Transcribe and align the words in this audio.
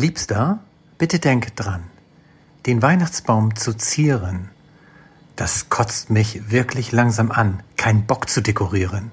Liebster, 0.00 0.60
bitte 0.96 1.18
denk 1.18 1.54
dran, 1.56 1.82
den 2.64 2.80
Weihnachtsbaum 2.80 3.54
zu 3.54 3.74
zieren. 3.74 4.48
Das 5.36 5.68
kotzt 5.68 6.08
mich 6.08 6.50
wirklich 6.50 6.90
langsam 6.90 7.30
an, 7.30 7.62
kein 7.76 8.06
Bock 8.06 8.30
zu 8.30 8.40
dekorieren. 8.40 9.10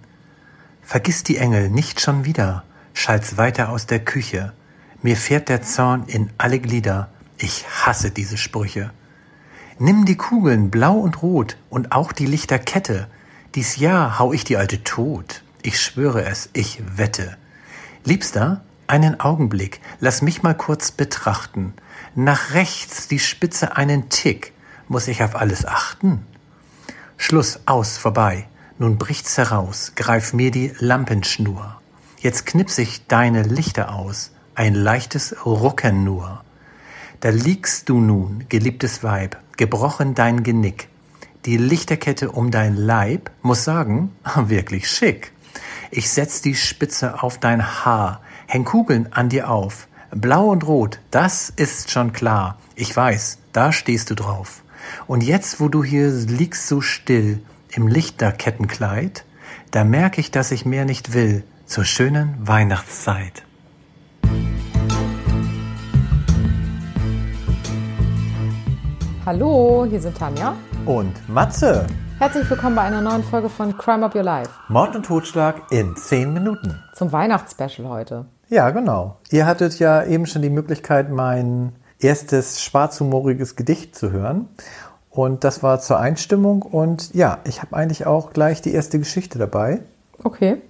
Vergiss 0.82 1.24
die 1.24 1.36
Engel 1.36 1.70
nicht 1.70 2.00
schon 2.00 2.24
wieder, 2.24 2.64
schallt's 2.94 3.36
weiter 3.36 3.68
aus 3.68 3.86
der 3.86 4.00
Küche. 4.00 4.54
Mir 5.02 5.18
fährt 5.18 5.50
der 5.50 5.62
Zorn 5.62 6.06
in 6.08 6.30
alle 6.38 6.62
Glieder, 6.62 7.10
ich 7.38 7.66
hasse 7.68 8.10
diese 8.10 8.38
Sprüche. 8.38 8.92
Nimm 9.80 10.06
die 10.06 10.16
Kugeln 10.16 10.72
blau 10.72 10.94
und 10.94 11.22
rot 11.22 11.58
und 11.70 11.92
auch 11.92 12.14
die 12.14 12.28
Lichterkette. 12.28 13.08
Dies 13.56 13.76
Jahr 13.76 14.20
hau 14.20 14.32
ich 14.32 14.46
die 14.46 14.56
alte 14.56 14.86
tot. 14.86 15.44
Ich 15.64 15.82
schwöre 15.82 16.24
es, 16.24 16.50
ich 16.54 16.82
wette. 16.96 17.36
Liebster, 18.06 18.62
einen 18.88 19.20
Augenblick, 19.20 19.82
lass 20.00 20.22
mich 20.22 20.44
mal 20.44 20.56
kurz 20.56 20.92
betrachten. 20.92 21.74
Nach 22.16 22.54
rechts 22.54 23.08
die 23.08 23.20
Spitze 23.20 23.78
einen 23.78 24.10
Tick. 24.10 24.54
Muss 24.88 25.08
ich 25.08 25.22
auf 25.22 25.36
alles 25.36 25.66
achten? 25.66 26.26
Schluss, 27.18 27.60
aus, 27.66 27.98
vorbei. 27.98 28.48
Nun 28.80 28.98
bricht's 28.98 29.38
heraus, 29.38 29.94
greif 29.96 30.34
mir 30.34 30.52
die 30.52 30.72
Lampenschnur. 30.80 31.82
Jetzt 32.20 32.46
knips 32.46 32.78
ich 32.78 33.08
deine 33.08 33.44
Lichter 33.44 33.94
aus, 33.94 34.32
ein 34.56 34.74
leichtes 34.74 35.36
Rucken 35.46 36.04
nur. 36.04 36.44
Da 37.20 37.30
liegst 37.30 37.90
du 37.90 38.00
nun, 38.00 38.46
geliebtes 38.50 39.04
Weib, 39.04 39.38
gebrochen 39.58 40.14
dein 40.14 40.44
Genick. 40.44 40.90
Die 41.46 41.58
Lichterkette 41.58 42.32
um 42.32 42.52
dein 42.52 42.76
Leib, 42.76 43.32
muss 43.42 43.64
sagen, 43.64 44.16
wirklich 44.36 44.90
schick. 44.90 45.32
Ich 45.90 46.10
setz 46.10 46.42
die 46.42 46.56
Spitze 46.56 47.24
auf 47.24 47.40
dein 47.40 47.84
Haar, 47.86 48.22
häng 48.48 48.64
Kugeln 48.64 49.10
an 49.12 49.30
dir 49.30 49.50
auf. 49.50 49.88
Blau 50.12 50.48
und 50.48 50.66
Rot, 50.66 51.00
das 51.12 51.50
ist 51.50 51.92
schon 51.92 52.14
klar. 52.14 52.58
Ich 52.76 52.96
weiß, 52.96 53.40
da 53.52 53.72
stehst 53.72 54.10
du 54.10 54.16
drauf. 54.16 54.64
Und 55.06 55.22
jetzt, 55.22 55.60
wo 55.60 55.68
du 55.68 55.84
hier 55.84 56.10
liegst 56.10 56.68
so 56.68 56.80
still 56.80 57.42
im 57.72 57.88
Lichterkettenkleid, 57.88 59.26
da 59.72 59.84
merk 59.84 60.18
ich, 60.18 60.32
dass 60.32 60.52
ich 60.52 60.66
mehr 60.66 60.86
nicht 60.86 61.14
will 61.14 61.44
zur 61.66 61.84
schönen 61.84 62.36
Weihnachtszeit. 62.40 63.44
Hallo, 69.26 69.86
hier 69.90 70.00
sind 70.00 70.18
Tanja. 70.18 70.56
Und 70.86 71.28
Matze. 71.28 71.86
Herzlich 72.18 72.50
willkommen 72.50 72.78
bei 72.78 72.84
einer 72.84 73.02
neuen 73.02 73.24
Folge 73.24 73.50
von 73.50 73.78
Crime 73.78 74.06
Up 74.06 74.16
Your 74.16 74.24
Life. 74.24 74.50
Mord 74.70 74.96
und 74.96 75.06
Totschlag 75.06 75.70
in 75.70 75.98
10 75.98 76.32
Minuten. 76.32 76.82
Zum 76.94 77.12
Weihnachtsspecial 77.12 77.90
heute. 77.90 78.26
Ja, 78.50 78.72
genau. 78.72 79.18
Ihr 79.30 79.46
hattet 79.46 79.78
ja 79.80 80.04
eben 80.04 80.26
schon 80.26 80.42
die 80.42 80.50
Möglichkeit, 80.50 81.12
mein 81.12 81.74
erstes 82.00 82.62
schwarzhumoriges 82.62 83.56
Gedicht 83.56 83.96
zu 83.96 84.12
hören. 84.12 84.50
Und 85.10 85.44
das 85.44 85.64
war 85.64 85.80
zur 85.80 86.00
Einstimmung. 86.00 86.62
Und 86.62 87.14
ja, 87.14 87.40
ich 87.44 87.62
habe 87.62 87.76
eigentlich 87.76 88.06
auch 88.06 88.32
gleich 88.34 88.62
die 88.62 88.74
erste 88.74 89.00
Geschichte 89.00 89.40
dabei. 89.40 89.82
Okay. 90.24 90.62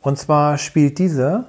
Und 0.00 0.18
zwar 0.18 0.58
spielt 0.58 0.98
diese 0.98 1.44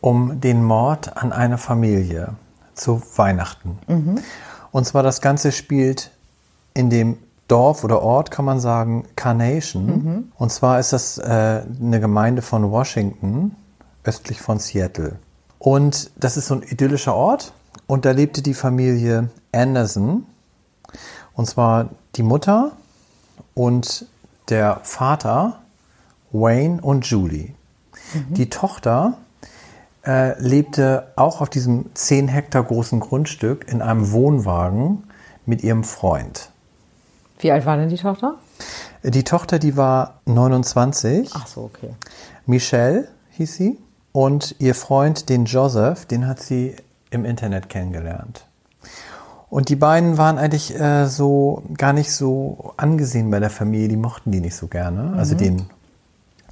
um 0.00 0.40
den 0.40 0.64
Mord 0.64 1.16
an 1.16 1.32
einer 1.32 1.58
Familie 1.58 2.34
zu 2.74 3.02
Weihnachten. 3.16 3.78
Mhm. 3.86 4.18
Und 4.70 4.86
zwar 4.86 5.02
das 5.02 5.20
Ganze 5.20 5.52
spielt 5.52 6.12
in 6.74 6.90
dem 6.90 7.18
Dorf 7.48 7.82
oder 7.82 8.02
Ort, 8.02 8.30
kann 8.30 8.44
man 8.44 8.60
sagen, 8.60 9.06
Carnation. 9.16 9.86
Mhm. 9.86 10.32
Und 10.36 10.52
zwar 10.52 10.78
ist 10.78 10.92
das 10.92 11.18
äh, 11.18 11.62
eine 11.80 12.00
Gemeinde 12.00 12.42
von 12.42 12.70
Washington, 12.70 13.56
östlich 14.04 14.40
von 14.40 14.58
Seattle. 14.58 15.16
Und 15.58 16.10
das 16.16 16.36
ist 16.36 16.46
so 16.46 16.54
ein 16.54 16.62
idyllischer 16.62 17.14
Ort. 17.14 17.52
Und 17.86 18.04
da 18.04 18.12
lebte 18.12 18.40
die 18.40 18.54
Familie 18.54 19.30
Anderson. 19.52 20.26
Und 21.34 21.46
zwar 21.46 21.90
die 22.14 22.22
Mutter 22.22 22.72
und 23.54 24.06
der 24.48 24.80
Vater, 24.84 25.60
Wayne 26.32 26.80
und 26.80 27.06
Julie. 27.06 27.54
Mhm. 28.14 28.34
Die 28.34 28.48
Tochter 28.48 29.18
äh, 30.06 30.40
lebte 30.40 31.08
auch 31.16 31.40
auf 31.40 31.50
diesem 31.50 31.90
10 31.94 32.28
Hektar 32.28 32.62
großen 32.62 33.00
Grundstück 33.00 33.70
in 33.70 33.82
einem 33.82 34.12
Wohnwagen 34.12 35.04
mit 35.46 35.62
ihrem 35.62 35.84
Freund. 35.84 36.50
Wie 37.40 37.50
alt 37.50 37.66
war 37.66 37.76
denn 37.76 37.88
die 37.88 37.96
Tochter? 37.96 38.34
Die 39.02 39.24
Tochter, 39.24 39.58
die 39.58 39.76
war 39.76 40.20
29. 40.26 41.30
Ach 41.34 41.46
so, 41.46 41.62
okay. 41.62 41.90
Michelle 42.46 43.08
hieß 43.30 43.54
sie. 43.54 43.78
Und 44.12 44.56
ihr 44.58 44.74
Freund, 44.74 45.28
den 45.28 45.44
Joseph, 45.44 46.04
den 46.04 46.26
hat 46.26 46.40
sie 46.40 46.74
im 47.10 47.24
Internet 47.24 47.68
kennengelernt. 47.68 48.44
Und 49.48 49.68
die 49.68 49.76
beiden 49.76 50.18
waren 50.18 50.38
eigentlich 50.38 50.78
äh, 50.78 51.06
so 51.06 51.62
gar 51.76 51.92
nicht 51.92 52.12
so 52.12 52.74
angesehen 52.76 53.30
bei 53.30 53.40
der 53.40 53.50
Familie, 53.50 53.88
die 53.88 53.96
mochten 53.96 54.30
die 54.30 54.40
nicht 54.40 54.54
so 54.54 54.68
gerne. 54.68 55.14
Also 55.16 55.34
mhm. 55.34 55.38
den, 55.38 55.70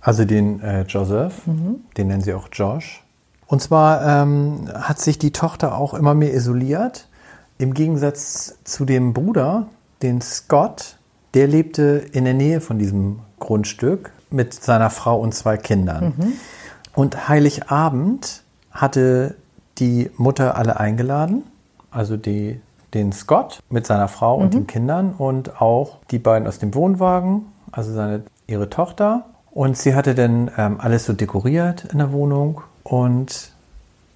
also 0.01 0.25
den 0.25 0.61
äh, 0.61 0.83
Joseph, 0.83 1.47
mhm. 1.47 1.81
den 1.97 2.09
nennen 2.09 2.23
sie 2.23 2.35
auch 2.35 2.49
Josh. 2.51 3.05
Und 3.47 3.63
zwar 3.63 4.23
ähm, 4.23 4.69
hat 4.75 5.01
sich 5.01 5.19
die 5.19 5.33
Tochter 5.33 5.77
auch 5.77 5.95
immer 5.95 6.15
mehr 6.15 6.35
isoliert. 6.35 7.09
Im 7.57 7.73
Gegensatz 7.73 8.57
zu 8.65 8.85
dem 8.85 9.15
Bruder, 9.15 9.67
den 10.03 10.21
Scott, 10.21 10.97
der 11.35 11.47
lebte 11.47 12.05
in 12.13 12.25
der 12.25 12.35
Nähe 12.35 12.61
von 12.61 12.79
diesem 12.79 13.21
Grundstück 13.39 14.13
mit 14.31 14.55
seiner 14.55 14.91
Frau 14.91 15.21
und 15.21 15.35
zwei 15.35 15.57
Kindern. 15.57 16.15
Mhm. 16.17 16.33
Und 16.95 17.29
Heiligabend 17.29 18.43
hatte 18.71 19.37
die 19.79 20.11
Mutter 20.17 20.57
alle 20.57 20.81
eingeladen, 20.81 21.45
also 21.91 22.17
die, 22.17 22.61
den 22.95 23.13
Scott 23.13 23.61
mit 23.71 23.87
seiner 23.87 24.09
Frau 24.09 24.37
und 24.37 24.47
mhm. 24.47 24.51
den 24.51 24.67
Kindern 24.67 25.15
und 25.17 25.61
auch 25.61 25.99
die 26.11 26.19
beiden 26.19 26.49
aus 26.49 26.59
dem 26.59 26.75
Wohnwagen, 26.75 27.47
also 27.73 27.93
seine, 27.93 28.23
ihre 28.47 28.71
Tochter. 28.71 29.27
Und 29.51 29.77
sie 29.77 29.95
hatte 29.95 30.15
dann 30.15 30.51
ähm, 30.57 30.81
alles 30.81 31.07
so 31.07 31.13
dekoriert 31.13 31.87
in 31.93 31.99
der 31.99 32.13
Wohnung 32.13 32.63
und 32.85 33.53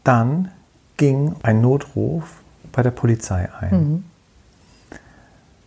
dann 0.05 0.51
ging 0.97 1.35
ein 1.43 1.61
Notruf 1.61 2.43
bei 2.71 2.83
der 2.83 2.91
Polizei 2.91 3.49
ein. 3.59 3.71
Mhm. 3.71 4.05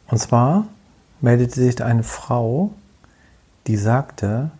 Und 0.08 0.18
zwar 0.20 0.66
meldete 1.22 1.56
sich 1.56 1.84
eine 1.84 2.04
Frau, 2.04 2.72
die 3.68 3.78
sagte, 3.78 4.52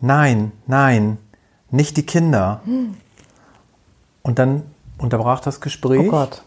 nein, 0.00 0.52
nein, 0.66 1.18
nicht 1.70 1.96
die 1.96 2.06
Kinder. 2.06 2.60
Mhm. 2.64 2.96
Und 4.22 4.38
dann 4.38 4.62
unterbrach 4.98 5.40
das 5.40 5.60
Gespräch. 5.60 6.08
Oh 6.08 6.10
Gott. 6.10 6.42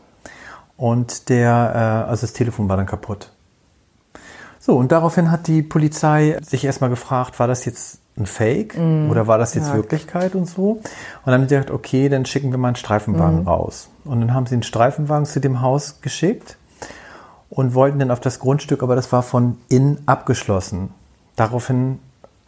Und 0.75 1.29
der, 1.29 2.05
äh, 2.05 2.09
also 2.09 2.21
das 2.21 2.33
Telefon 2.33 2.67
war 2.67 2.77
dann 2.77 2.85
kaputt. 2.85 3.31
So, 4.59 4.75
und 4.75 4.91
daraufhin 4.91 5.31
hat 5.31 5.47
die 5.47 5.61
Polizei 5.61 6.37
sich 6.41 6.65
erstmal 6.65 6.89
gefragt, 6.89 7.39
war 7.39 7.47
das 7.47 7.65
jetzt 7.65 7.99
ein 8.17 8.25
Fake 8.25 8.77
mm, 8.77 9.09
oder 9.09 9.27
war 9.27 9.37
das 9.37 9.53
jetzt 9.55 9.69
ja. 9.69 9.75
Wirklichkeit 9.75 10.35
und 10.35 10.45
so? 10.45 10.71
Und 10.71 10.83
dann 11.25 11.35
haben 11.35 11.41
sie 11.43 11.55
gesagt, 11.55 11.71
okay, 11.71 12.09
dann 12.09 12.25
schicken 12.25 12.51
wir 12.51 12.57
mal 12.57 12.69
einen 12.69 12.75
Streifenwagen 12.75 13.43
mm. 13.43 13.47
raus. 13.47 13.89
Und 14.03 14.19
dann 14.19 14.33
haben 14.33 14.45
sie 14.45 14.55
einen 14.55 14.63
Streifenwagen 14.63 15.25
zu 15.25 15.39
dem 15.39 15.61
Haus 15.61 16.01
geschickt 16.01 16.57
und 17.49 17.73
wollten 17.73 17.99
dann 17.99 18.11
auf 18.11 18.19
das 18.19 18.39
Grundstück, 18.39 18.83
aber 18.83 18.95
das 18.95 19.11
war 19.11 19.23
von 19.23 19.57
innen 19.69 20.01
abgeschlossen. 20.05 20.89
Daraufhin 21.35 21.99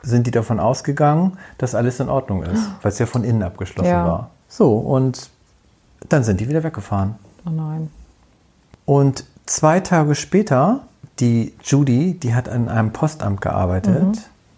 sind 0.03 0.27
die 0.27 0.31
davon 0.31 0.59
ausgegangen, 0.59 1.37
dass 1.57 1.75
alles 1.75 1.99
in 1.99 2.09
Ordnung 2.09 2.43
ist, 2.43 2.67
weil 2.81 2.91
es 2.91 2.99
ja 2.99 3.05
von 3.05 3.23
innen 3.23 3.43
abgeschlossen 3.43 3.89
ja. 3.89 4.05
war. 4.05 4.29
So, 4.47 4.77
und 4.77 5.29
dann 6.09 6.23
sind 6.23 6.39
die 6.39 6.49
wieder 6.49 6.63
weggefahren. 6.63 7.15
Oh 7.45 7.49
nein. 7.49 7.89
Und 8.85 9.25
zwei 9.45 9.79
Tage 9.79 10.15
später, 10.15 10.81
die 11.19 11.53
Judy, 11.63 12.15
die 12.15 12.33
hat 12.33 12.49
an 12.49 12.67
einem 12.67 12.93
Postamt 12.93 13.41
gearbeitet, 13.41 14.03
mhm. 14.03 14.13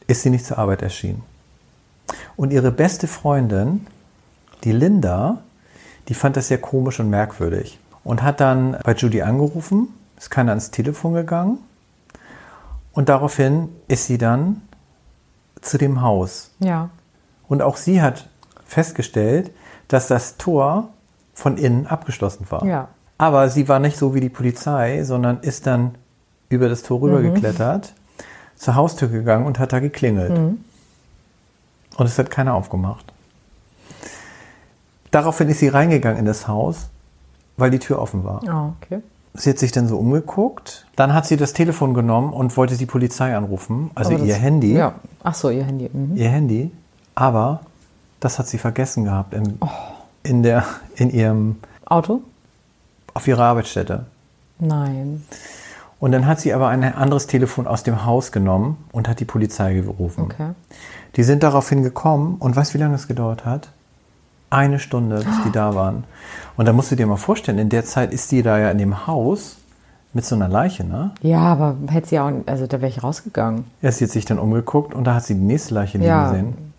ist 0.08 0.24
sie 0.24 0.30
nicht 0.30 0.46
zur 0.46 0.58
Arbeit 0.58 0.82
erschienen. 0.82 1.24
Und 2.36 2.52
ihre 2.52 2.72
beste 2.72 3.08
Freundin, 3.08 3.86
die 4.64 4.72
Linda, 4.72 5.40
die 6.08 6.14
fand 6.14 6.38
das 6.38 6.48
sehr 6.48 6.58
komisch 6.58 7.00
und 7.00 7.10
merkwürdig 7.10 7.80
und 8.04 8.24
hat 8.24 8.40
dann 8.40 8.78
bei 8.84 8.94
Judy 8.94 9.22
angerufen, 9.22 9.90
ist 10.24 10.30
keiner 10.30 10.52
ans 10.52 10.72
Telefon 10.72 11.14
gegangen 11.14 11.58
und 12.94 13.10
daraufhin 13.10 13.68
ist 13.90 14.08
sie 14.08 14.18
dann 14.18 14.62
zu 15.60 15.78
dem 15.78 16.02
Haus. 16.02 16.52
Ja. 16.60 16.90
Und 17.50 17.62
auch 17.62 17.76
sie 17.76 18.02
hat 18.02 18.30
festgestellt, 18.66 19.52
dass 19.90 20.08
das 20.08 20.38
Tor 20.38 20.90
von 21.34 21.58
innen 21.58 21.88
abgeschlossen 21.88 22.46
war. 22.50 22.66
Ja. 22.66 22.88
Aber 23.18 23.50
sie 23.50 23.68
war 23.68 23.80
nicht 23.80 23.98
so 23.98 24.16
wie 24.16 24.22
die 24.22 24.30
Polizei, 24.30 25.04
sondern 25.04 25.42
ist 25.42 25.68
dann 25.68 25.96
über 26.48 26.70
das 26.70 26.84
Tor 26.84 27.02
rübergeklettert, 27.02 27.94
mhm. 27.94 28.24
zur 28.56 28.76
Haustür 28.76 29.10
gegangen 29.10 29.46
und 29.46 29.60
hat 29.60 29.74
da 29.74 29.80
geklingelt. 29.80 30.38
Mhm. 30.38 30.64
Und 31.98 32.06
es 32.06 32.18
hat 32.18 32.30
keiner 32.30 32.54
aufgemacht. 32.54 33.12
Daraufhin 35.12 35.50
ist 35.50 35.60
sie 35.60 35.68
reingegangen 35.68 36.18
in 36.18 36.26
das 36.26 36.48
Haus, 36.48 36.90
weil 37.58 37.72
die 37.72 37.80
Tür 37.80 38.00
offen 38.00 38.24
war. 38.24 38.42
Oh, 38.46 38.74
okay. 38.82 39.02
Sie 39.34 39.50
hat 39.52 39.60
sich 39.60 39.72
dann 39.72 39.88
so 39.88 39.98
umgeguckt. 39.98 40.86
Dann 40.96 41.14
hat 41.14 41.26
sie 41.26 41.38
das 41.38 41.54
Telefon 41.54 41.94
genommen 41.94 42.34
und 42.34 42.56
wollte 42.58 42.78
die 42.78 42.86
Polizei 42.86 43.36
anrufen. 43.36 43.92
Also 43.96 44.12
das- 44.18 44.22
ihr 44.28 44.36
Handy. 44.36 44.74
Ja. 44.74 44.96
Ach 45.24 45.34
so, 45.34 45.50
ihr 45.50 45.64
Handy. 45.64 45.90
Mhm. 45.92 46.16
Ihr 46.16 46.30
Handy. 46.30 46.72
Aber 47.16 47.62
das 48.20 48.40
hat 48.40 48.48
sie 48.48 48.58
vergessen 48.58 49.04
gehabt 49.06 49.34
im, 49.34 49.58
Oh. 49.60 49.68
in, 50.24 50.44
der, 50.44 50.64
in 50.96 51.10
ihrem, 51.10 51.58
Auto? 51.86 52.22
auf 53.16 53.28
ihrer 53.28 53.44
Arbeitsstätte. 53.44 54.06
Nein. 54.60 55.24
Und 56.00 56.12
dann 56.12 56.26
hat 56.26 56.40
sie 56.40 56.54
aber 56.54 56.68
ein 56.70 56.84
anderes 56.84 57.28
Telefon 57.28 57.68
aus 57.68 57.84
dem 57.84 58.06
Haus 58.06 58.32
genommen 58.32 58.78
und 58.92 59.08
hat 59.08 59.20
die 59.20 59.26
Polizei 59.26 59.74
gerufen. 59.76 60.24
Okay. 60.24 60.50
Die 61.16 61.24
sind 61.24 61.44
daraufhin 61.44 61.84
gekommen 61.84 62.38
und 62.40 62.56
weißt 62.56 62.72
du, 62.74 62.80
wie 62.80 62.82
lange 62.82 62.96
es 62.96 63.08
gedauert 63.08 63.46
hat? 63.46 63.70
Eine 64.54 64.80
Stunde, 64.80 65.16
bis 65.18 65.44
die 65.44 65.52
da 65.52 65.74
waren. 65.76 66.04
Und 66.58 66.68
da 66.68 66.74
musst 66.74 66.92
du 66.92 66.96
dir 66.96 67.08
mal 67.08 67.18
vorstellen, 67.18 67.58
in 67.58 67.70
der 67.70 67.86
Zeit 67.86 68.14
ist 68.14 68.32
die 68.32 68.44
da 68.44 68.60
ja 68.60 68.70
in 68.70 68.78
dem 68.78 69.08
Haus 69.08 69.58
mit 70.14 70.24
so 70.26 70.36
einer 70.36 70.48
Leiche, 70.48 70.84
ne? 70.84 71.12
Ja, 71.22 71.40
aber 71.40 71.76
hätte 71.88 72.10
sie 72.10 72.20
auch, 72.20 72.32
also 72.46 72.68
da 72.68 72.80
wäre 72.82 72.90
ich 72.90 73.02
rausgegangen. 73.04 73.66
Er 73.82 73.88
hat 73.92 73.96
sich 73.98 74.26
dann 74.26 74.38
umgeguckt 74.38 74.94
und 74.94 75.06
da 75.06 75.16
hat 75.16 75.26
sie 75.26 75.34
die 75.34 75.42
nächste 75.42 75.74
Leiche 75.74 75.98
liegen 75.98 76.10
Ja. 76.10 76.30
gesehen. 76.30 76.74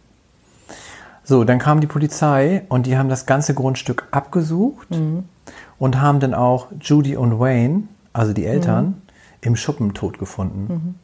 So, 1.24 1.42
dann 1.42 1.58
kam 1.58 1.80
die 1.80 1.86
Polizei 1.86 2.62
und 2.68 2.86
die 2.86 2.96
haben 2.98 3.08
das 3.08 3.26
ganze 3.26 3.54
Grundstück 3.54 4.06
abgesucht 4.10 4.88
und 5.78 6.00
haben 6.00 6.20
dann 6.20 6.34
auch 6.34 6.68
Judy 6.80 7.16
und 7.16 7.40
Wayne, 7.40 7.84
also 8.12 8.32
die 8.34 8.44
Eltern, 8.44 9.02
im 9.40 9.56
Schuppen 9.56 9.94
tot 9.94 10.18
gefunden. 10.18 10.96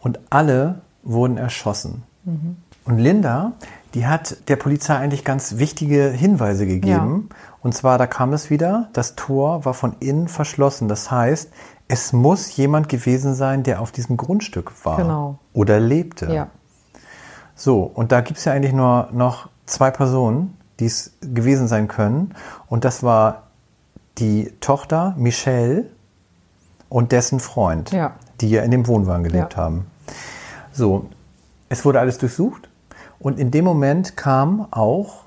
Und 0.00 0.18
alle 0.30 0.80
wurden 1.04 1.36
erschossen. 1.38 2.02
Und 2.84 2.98
Linda, 2.98 3.52
die 3.94 4.06
hat 4.06 4.48
der 4.48 4.56
Polizei 4.56 4.96
eigentlich 4.96 5.24
ganz 5.24 5.58
wichtige 5.58 6.08
Hinweise 6.10 6.66
gegeben. 6.66 7.28
Und 7.62 7.74
zwar, 7.74 7.98
da 7.98 8.06
kam 8.06 8.32
es 8.32 8.50
wieder, 8.50 8.88
das 8.92 9.14
Tor 9.14 9.64
war 9.64 9.74
von 9.74 9.94
innen 10.00 10.28
verschlossen. 10.28 10.88
Das 10.88 11.10
heißt, 11.10 11.50
es 11.88 12.12
muss 12.12 12.56
jemand 12.56 12.88
gewesen 12.88 13.34
sein, 13.34 13.62
der 13.62 13.80
auf 13.80 13.92
diesem 13.92 14.16
Grundstück 14.16 14.72
war 14.84 14.96
Genau. 14.96 15.38
oder 15.52 15.78
lebte. 15.78 16.32
Ja. 16.32 16.48
So, 17.54 17.82
und 17.82 18.10
da 18.12 18.20
gibt 18.22 18.38
es 18.38 18.44
ja 18.46 18.52
eigentlich 18.52 18.72
nur 18.72 19.08
noch 19.12 19.48
zwei 19.66 19.90
Personen, 19.90 20.56
die 20.80 20.86
es 20.86 21.12
gewesen 21.20 21.68
sein 21.68 21.86
können. 21.86 22.34
Und 22.68 22.84
das 22.84 23.02
war 23.02 23.42
die 24.18 24.52
Tochter 24.60 25.14
Michelle 25.18 25.84
und 26.88 27.12
dessen 27.12 27.40
Freund, 27.40 27.92
Ja. 27.92 28.12
die 28.40 28.50
ja 28.50 28.62
in 28.62 28.70
dem 28.70 28.86
Wohnwagen 28.86 29.22
gelebt 29.22 29.54
Ja. 29.54 29.58
haben. 29.62 29.86
So, 30.72 31.06
es 31.68 31.84
wurde 31.84 32.00
alles 32.00 32.18
durchsucht. 32.18 32.68
Und 33.22 33.38
in 33.38 33.52
dem 33.52 33.64
Moment 33.64 34.16
kamen 34.16 34.66
auch 34.72 35.22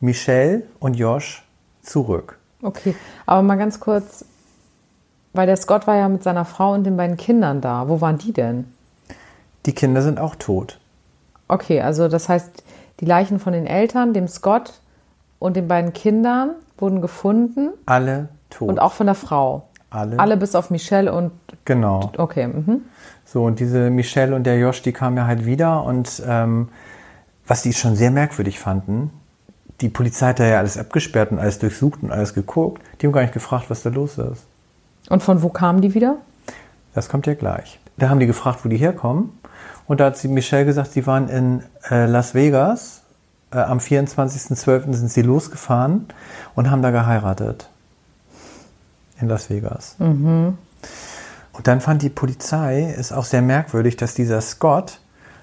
Michelle 0.00 0.64
und 0.80 0.94
Josh 0.94 1.42
zurück. 1.82 2.38
Okay. 2.62 2.94
Aber 3.24 3.40
mal 3.40 3.56
ganz 3.56 3.80
kurz, 3.80 4.24
weil 5.32 5.46
der 5.46 5.56
Scott 5.56 5.86
war 5.86 5.96
ja 5.96 6.08
mit 6.10 6.22
seiner 6.22 6.44
Frau 6.44 6.74
und 6.74 6.84
den 6.84 6.98
beiden 6.98 7.16
Kindern 7.16 7.62
da. 7.62 7.88
Wo 7.88 8.02
waren 8.02 8.18
die 8.18 8.34
denn? 8.34 8.66
Die 9.64 9.72
Kinder 9.72 10.02
sind 10.02 10.20
auch 10.20 10.34
tot. 10.34 10.78
Okay, 11.48 11.80
also 11.80 12.06
das 12.08 12.28
heißt, 12.28 12.62
die 13.00 13.06
Leichen 13.06 13.40
von 13.40 13.54
den 13.54 13.66
Eltern, 13.66 14.12
dem 14.12 14.28
Scott 14.28 14.74
und 15.38 15.56
den 15.56 15.68
beiden 15.68 15.94
Kindern 15.94 16.50
wurden 16.76 17.00
gefunden 17.00 17.70
Alle 17.86 18.28
tot. 18.50 18.68
und 18.68 18.78
auch 18.78 18.92
von 18.92 19.06
der 19.06 19.14
Frau. 19.14 19.62
Alle? 19.88 20.18
Alle 20.18 20.36
bis 20.36 20.54
auf 20.54 20.70
Michelle 20.70 21.12
und 21.12 21.32
Genau. 21.64 22.12
okay. 22.18 22.46
Mhm. 22.46 22.82
So, 23.24 23.44
und 23.44 23.58
diese 23.58 23.88
Michelle 23.90 24.34
und 24.36 24.44
der 24.44 24.58
Josh, 24.58 24.82
die 24.82 24.92
kamen 24.92 25.16
ja 25.16 25.26
halt 25.26 25.46
wieder 25.46 25.82
und 25.84 26.22
ähm, 26.26 26.68
was 27.50 27.62
die 27.62 27.72
schon 27.72 27.96
sehr 27.96 28.12
merkwürdig 28.12 28.60
fanden, 28.60 29.10
die 29.80 29.88
Polizei 29.88 30.28
hat 30.28 30.38
da 30.38 30.44
ja 30.46 30.58
alles 30.58 30.78
abgesperrt 30.78 31.32
und 31.32 31.40
alles 31.40 31.58
durchsucht 31.58 32.00
und 32.00 32.12
alles 32.12 32.32
geguckt. 32.32 32.80
Die 33.00 33.06
haben 33.06 33.12
gar 33.12 33.22
nicht 33.22 33.34
gefragt, 33.34 33.64
was 33.70 33.82
da 33.82 33.90
los 33.90 34.18
ist. 34.18 34.44
Und 35.08 35.20
von 35.20 35.42
wo 35.42 35.48
kamen 35.48 35.80
die 35.80 35.92
wieder? 35.94 36.18
Das 36.94 37.08
kommt 37.08 37.26
ja 37.26 37.34
gleich. 37.34 37.80
Da 37.96 38.08
haben 38.08 38.20
die 38.20 38.28
gefragt, 38.28 38.64
wo 38.64 38.68
die 38.68 38.76
herkommen. 38.76 39.36
Und 39.88 39.98
da 39.98 40.06
hat 40.06 40.16
sie 40.16 40.28
Michelle 40.28 40.64
gesagt, 40.64 40.92
sie 40.92 41.08
waren 41.08 41.28
in 41.28 41.64
äh, 41.90 42.06
Las 42.06 42.34
Vegas. 42.34 43.02
Äh, 43.52 43.58
am 43.58 43.78
24.12. 43.78 44.94
sind 44.94 45.10
sie 45.10 45.22
losgefahren 45.22 46.06
und 46.54 46.70
haben 46.70 46.82
da 46.82 46.92
geheiratet. 46.92 47.68
In 49.20 49.26
Las 49.26 49.50
Vegas. 49.50 49.96
Und 49.98 51.66
dann 51.66 51.80
fand 51.80 52.02
die 52.02 52.10
Polizei 52.10 52.94
es 52.96 53.10
auch 53.10 53.24
sehr 53.24 53.42
merkwürdig, 53.42 53.96
dass 53.96 54.14
dieser 54.14 54.40
Scott 54.40 54.99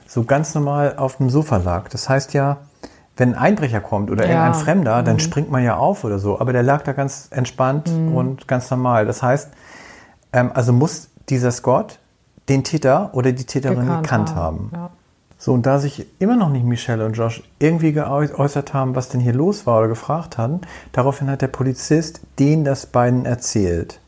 so 0.08 0.24
ganz 0.24 0.56
normal 0.56 0.96
auf 0.98 1.18
dem 1.18 1.30
Sofa 1.30 1.58
lag. 1.58 1.90
Das 1.90 2.10
heißt 2.10 2.34
ja, 2.34 2.58
wenn 3.18 3.34
ein 3.34 3.40
Einbrecher 3.40 3.82
kommt 3.82 4.12
oder 4.12 4.26
Ja. 4.26 4.32
irgendein 4.32 4.54
Fremder, 4.54 5.04
dann 5.04 5.20
springt 5.20 5.52
man 5.52 5.64
ja 5.64 5.76
auf 5.78 6.04
oder 6.04 6.20
so. 6.20 6.40
Aber 6.40 6.54
der 6.54 6.64
lag 6.64 6.84
da 6.84 6.94
ganz 6.94 7.28
entspannt 7.32 7.90
und 7.90 8.48
ganz 8.48 8.70
normal. 8.70 9.06
Das 9.06 9.24
heißt, 9.24 9.50
ähm, 10.34 10.52
also 10.54 10.72
muss 10.72 11.10
dieser 11.30 11.52
Scott 11.52 12.00
den 12.48 12.64
Täter 12.64 13.10
oder 13.14 13.32
die 13.32 13.44
Täterin 13.46 13.88
gekannt 13.88 14.34
haben. 14.36 14.72
Ja. 14.74 14.90
So, 15.40 15.54
und 15.54 15.66
da 15.66 15.78
sich 15.78 16.08
immer 16.20 16.36
noch 16.36 16.50
nicht 16.50 16.66
Michelle 16.66 17.06
und 17.06 17.14
Josh 17.14 17.44
irgendwie 17.60 17.92
geäußert 17.92 18.74
haben, 18.74 18.96
was 18.96 19.10
denn 19.10 19.20
hier 19.22 19.34
los 19.34 19.68
war 19.68 19.80
oder 19.80 19.88
gefragt 19.88 20.38
hatten, 20.38 20.62
daraufhin 20.94 21.30
hat 21.30 21.42
der 21.44 21.48
Polizist 21.48 22.22
denen 22.40 22.64
das 22.64 22.88
beiden 22.88 23.26
erzählt. 23.26 24.00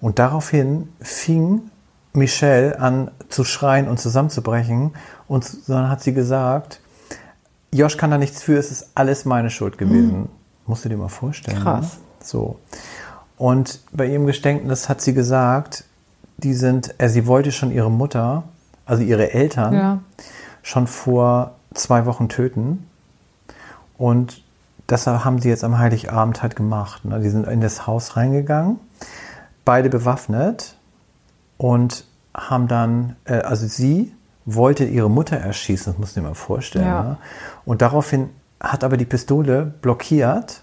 Und 0.00 0.18
daraufhin 0.18 0.88
fing 1.00 1.70
Michelle 2.14 2.78
an 2.80 3.10
zu 3.28 3.44
schreien 3.44 3.88
und 3.88 3.98
zusammenzubrechen. 3.98 4.92
Und 5.28 5.68
dann 5.68 5.88
hat 5.88 6.02
sie 6.02 6.12
gesagt, 6.12 6.80
Josh 7.72 7.96
kann 7.96 8.10
da 8.10 8.18
nichts 8.18 8.42
für, 8.42 8.56
es 8.56 8.70
ist 8.70 8.90
alles 8.94 9.24
meine 9.24 9.50
Schuld 9.50 9.78
gewesen. 9.78 10.28
Musst 10.66 10.84
du 10.84 10.88
dir 10.88 10.96
mal 10.96 11.08
vorstellen. 11.08 11.60
Krass. 11.62 11.82
Ne? 11.94 12.00
So. 12.22 12.58
Und 13.36 13.80
bei 13.92 14.06
ihrem 14.06 14.26
Geständnis 14.26 14.88
hat 14.88 15.00
sie 15.00 15.12
gesagt, 15.12 15.84
die 16.36 16.54
sind, 16.54 16.94
äh, 16.98 17.08
sie 17.08 17.26
wollte 17.26 17.52
schon 17.52 17.70
ihre 17.72 17.90
Mutter, 17.90 18.44
also 18.86 19.02
ihre 19.02 19.32
Eltern, 19.32 19.74
Ja. 19.74 19.98
schon 20.62 20.86
vor 20.86 21.52
zwei 21.74 22.06
Wochen 22.06 22.28
töten. 22.28 22.88
Und 23.98 24.42
das 24.86 25.06
haben 25.06 25.40
sie 25.40 25.48
jetzt 25.48 25.64
am 25.64 25.78
Heiligabend 25.78 26.42
halt 26.42 26.56
gemacht. 26.56 27.04
Ne? 27.04 27.20
Die 27.20 27.28
sind 27.30 27.46
in 27.46 27.60
das 27.60 27.86
Haus 27.86 28.16
reingegangen, 28.16 28.78
beide 29.64 29.88
bewaffnet 29.88 30.76
und 31.56 32.04
haben 32.34 32.68
dann, 32.68 33.16
äh, 33.24 33.34
also 33.40 33.66
sie 33.66 34.12
wollte 34.46 34.84
ihre 34.84 35.10
Mutter 35.10 35.36
erschießen, 35.36 35.92
das 35.92 35.98
musst 35.98 36.16
du 36.16 36.20
dir 36.20 36.28
mal 36.28 36.34
vorstellen. 36.34 36.86
Ja. 36.86 37.02
Ne? 37.02 37.16
Und 37.64 37.82
daraufhin 37.82 38.30
hat 38.60 38.84
aber 38.84 38.96
die 38.96 39.04
Pistole 39.04 39.64
blockiert 39.64 40.62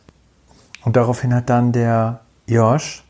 und 0.84 0.96
daraufhin 0.96 1.34
hat 1.34 1.50
dann 1.50 1.72
der 1.72 2.22
Josh 2.48 3.04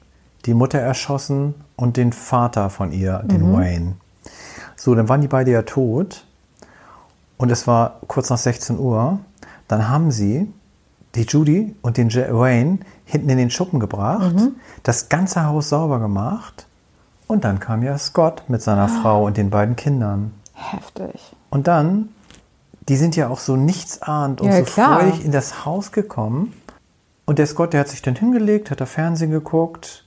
die 0.45 0.53
Mutter 0.53 0.79
erschossen 0.79 1.55
und 1.75 1.97
den 1.97 2.13
Vater 2.13 2.69
von 2.69 2.91
ihr, 2.91 3.19
den 3.23 3.53
Wayne. 3.53 3.95
So, 4.75 4.95
dann 4.95 5.07
waren 5.09 5.21
die 5.21 5.27
beide 5.27 5.51
ja 5.51 5.61
tot 5.61 6.25
und 7.37 7.51
es 7.51 7.67
war 7.67 7.99
kurz 8.07 8.29
nach 8.29 8.37
16 8.37 8.79
Uhr. 8.79 9.19
Dann 9.67 9.87
haben 9.87 10.11
sie 10.11 10.51
die 11.15 11.23
Judy 11.23 11.75
und 11.81 11.97
den 11.97 12.13
Wayne 12.13 12.79
hinten 13.05 13.29
in 13.29 13.37
den 13.37 13.49
Schuppen 13.49 13.79
gebracht, 13.79 14.35
das 14.83 15.09
ganze 15.09 15.45
Haus 15.45 15.69
sauber 15.69 15.99
gemacht 15.99 16.65
und 17.27 17.43
dann 17.43 17.59
kam 17.59 17.83
ja 17.83 17.97
Scott 17.97 18.43
mit 18.47 18.61
seiner 18.61 18.87
Frau 18.87 19.25
und 19.25 19.37
den 19.37 19.49
beiden 19.49 19.75
Kindern. 19.75 20.33
Heftig. 20.61 21.19
Und 21.49 21.67
dann, 21.67 22.09
die 22.89 22.95
sind 22.95 23.15
ja 23.15 23.29
auch 23.29 23.39
so 23.39 23.55
nichtsahnd 23.55 24.41
und 24.41 24.47
Ja, 24.47 24.57
so 24.59 24.63
klar. 24.63 24.99
freudig 24.99 25.25
in 25.25 25.31
das 25.31 25.65
Haus 25.65 25.91
gekommen. 25.91 26.53
Und 27.25 27.39
der 27.39 27.47
Scott, 27.47 27.73
der 27.73 27.81
hat 27.81 27.87
sich 27.89 28.01
dann 28.01 28.15
hingelegt, 28.15 28.71
hat 28.71 28.81
da 28.81 28.85
Fernsehen 28.85 29.31
geguckt. 29.31 30.05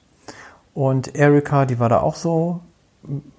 Und 0.74 1.14
Erika, 1.14 1.64
die 1.66 1.78
war 1.78 1.88
da 1.88 2.00
auch 2.00 2.16
so 2.16 2.60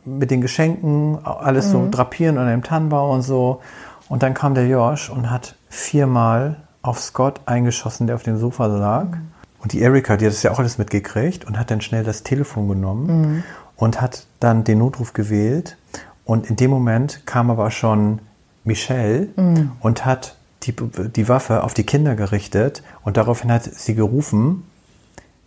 mit 0.05 0.31
den 0.31 0.41
Geschenken, 0.41 1.19
alles 1.25 1.67
Mhm. 1.67 1.71
so 1.71 1.87
drapieren 1.91 2.37
an 2.37 2.47
einem 2.47 2.63
Tannenbaum 2.63 3.09
und 3.11 3.21
so. 3.23 3.61
Und 4.07 4.23
dann 4.23 4.33
kam 4.33 4.53
der 4.55 4.67
Josh 4.67 5.09
und 5.09 5.29
hat 5.31 5.55
viermal 5.69 6.57
auf 6.81 6.99
Scott 7.01 7.41
eingeschossen, 7.47 8.07
der 8.07 8.15
auf 8.15 8.23
dem 8.23 8.37
Sofa 8.37 8.67
lag. 8.67 9.05
Mhm. 9.05 9.31
Und 9.61 9.73
die 9.73 9.81
Erika, 9.81 10.15
die 10.17 10.25
hat 10.25 10.33
das 10.33 10.43
ja 10.43 10.51
auch 10.51 10.59
alles 10.59 10.77
mitgekriegt 10.77 11.45
und 11.45 11.57
hat 11.57 11.71
dann 11.71 11.81
schnell 11.81 12.03
das 12.03 12.21
Telefon 12.23 12.67
genommen 12.67 13.07
Mhm. 13.07 13.43
und 13.75 13.99
hat 14.01 14.27
dann 14.39 14.63
den 14.63 14.77
Notruf 14.77 15.13
gewählt. 15.13 15.77
Und 16.25 16.49
in 16.49 16.55
dem 16.55 16.71
Moment 16.71 17.25
kam 17.25 17.49
aber 17.51 17.71
schon 17.71 18.19
Michelle 18.63 19.27
Mhm. 19.35 19.71
und 19.79 20.05
hat 20.05 20.35
die, 20.63 20.73
die 20.75 21.29
Waffe 21.29 21.63
auf 21.63 21.73
die 21.73 21.83
Kinder 21.85 22.15
gerichtet. 22.15 22.81
Und 23.03 23.17
daraufhin 23.17 23.51
hat 23.51 23.63
sie 23.63 23.93
gerufen, 23.95 24.63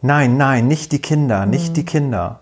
nein, 0.03 0.37
nein, 0.37 0.69
nicht 0.69 0.93
die 0.93 1.01
Kinder, 1.01 1.45
nicht 1.47 1.77
die 1.77 1.85
Kinder. 1.85 2.41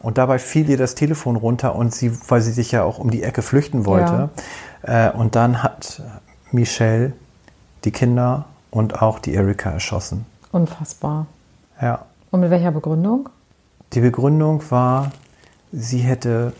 Und 0.00 0.16
dabei 0.16 0.38
fiel 0.38 0.70
ihr 0.70 0.78
das 0.78 0.94
Telefon 0.94 1.36
runter 1.36 1.74
und 1.74 1.94
sie, 1.94 2.10
weil 2.28 2.40
sie 2.40 2.52
sich 2.52 2.72
ja 2.72 2.82
auch 2.84 2.98
um 2.98 3.10
die 3.10 3.22
Ecke 3.22 3.42
flüchten 3.42 3.84
wollte. 3.84 4.30
Äh, 4.82 5.10
und 5.10 5.36
dann 5.36 5.62
hat 5.62 6.02
Michelle 6.52 7.12
die 7.84 7.90
Kinder 7.90 8.46
und 8.70 9.02
auch 9.02 9.18
die 9.18 9.34
Erika 9.34 9.70
erschossen. 9.70 10.24
Unfassbar. 10.52 11.26
Ja. 11.82 12.06
Und 12.30 12.40
mit 12.40 12.50
welcher 12.50 12.70
Begründung? 12.70 13.28
Die 13.92 14.00
Begründung 14.00 14.62
war, 14.70 15.10
sie 15.72 15.98
hätte 15.98 16.54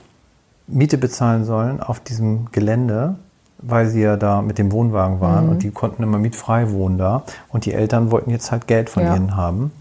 Miete 0.70 0.98
bezahlen 0.98 1.44
sollen 1.44 1.80
auf 1.80 2.00
diesem 2.00 2.50
Gelände, 2.52 3.16
weil 3.58 3.88
sie 3.88 4.00
ja 4.00 4.16
da 4.16 4.40
mit 4.42 4.58
dem 4.58 4.72
Wohnwagen 4.72 5.20
waren 5.20 5.46
Mhm. 5.46 5.50
und 5.52 5.62
die 5.62 5.70
konnten 5.70 6.02
immer 6.02 6.18
mietfrei 6.18 6.70
wohnen 6.70 6.96
da. 6.98 7.24
Und 7.48 7.66
die 7.66 7.74
Eltern 7.74 8.10
wollten 8.10 8.30
jetzt 8.30 8.50
halt 8.52 8.66
Geld 8.66 8.88
von 8.90 9.02
Ja. 9.02 9.14
ihnen 9.16 9.36
haben. 9.36 9.72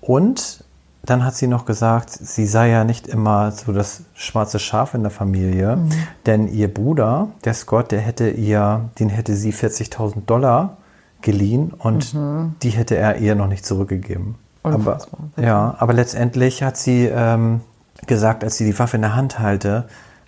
Und 0.00 0.64
dann 1.04 1.24
hat 1.24 1.34
sie 1.34 1.46
noch 1.46 1.66
gesagt, 1.66 2.10
sie 2.10 2.46
sei 2.46 2.70
ja 2.70 2.82
nicht 2.84 3.06
immer 3.06 3.52
so 3.52 3.72
das 3.72 4.02
schwarze 4.14 4.58
Schaf 4.58 4.94
in 4.94 5.02
der 5.02 5.10
Familie, 5.10 5.76
mhm. 5.76 5.90
denn 6.26 6.48
ihr 6.48 6.72
Bruder, 6.72 7.28
der 7.44 7.54
Scott, 7.54 7.92
der 7.92 8.00
hätte 8.00 8.30
ihr, 8.30 8.88
den 8.98 9.10
hätte 9.10 9.36
sie 9.36 9.52
40.000 9.52 10.24
Dollar 10.26 10.78
geliehen 11.20 11.72
und 11.78 12.14
mhm. 12.14 12.54
die 12.62 12.70
hätte 12.70 12.96
er 12.96 13.18
ihr 13.18 13.34
noch 13.34 13.48
nicht 13.48 13.64
zurückgegeben. 13.66 14.36
Aber, 14.62 14.98
ja, 15.36 15.74
aber 15.78 15.92
letztendlich 15.92 16.62
hat 16.62 16.78
sie 16.78 17.04
ähm, 17.04 17.60
gesagt, 18.06 18.42
als 18.42 18.56
sie 18.56 18.64
die 18.64 18.78
Waffe 18.78 18.96
in 18.96 19.02
der 19.02 19.14
Hand 19.14 19.38
halte, 19.38 19.84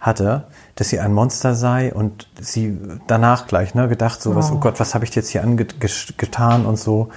hatte, 0.07 0.45
dass 0.77 0.89
sie 0.89 1.01
ein 1.01 1.13
Monster 1.13 1.55
sei 1.55 1.93
und 1.93 2.29
sie 2.41 2.79
danach 3.07 3.47
gleich 3.47 3.75
ne, 3.75 3.89
gedacht, 3.89 4.23
so 4.23 4.35
was, 4.35 4.51
oh 4.53 4.59
Gott, 4.59 4.79
was 4.81 4.95
habe 4.95 5.05
ich 5.05 5.15
jetzt 5.15 5.29
hier 5.31 5.43
angetan 5.43 6.65
und 6.65 6.79
so. 6.79 7.11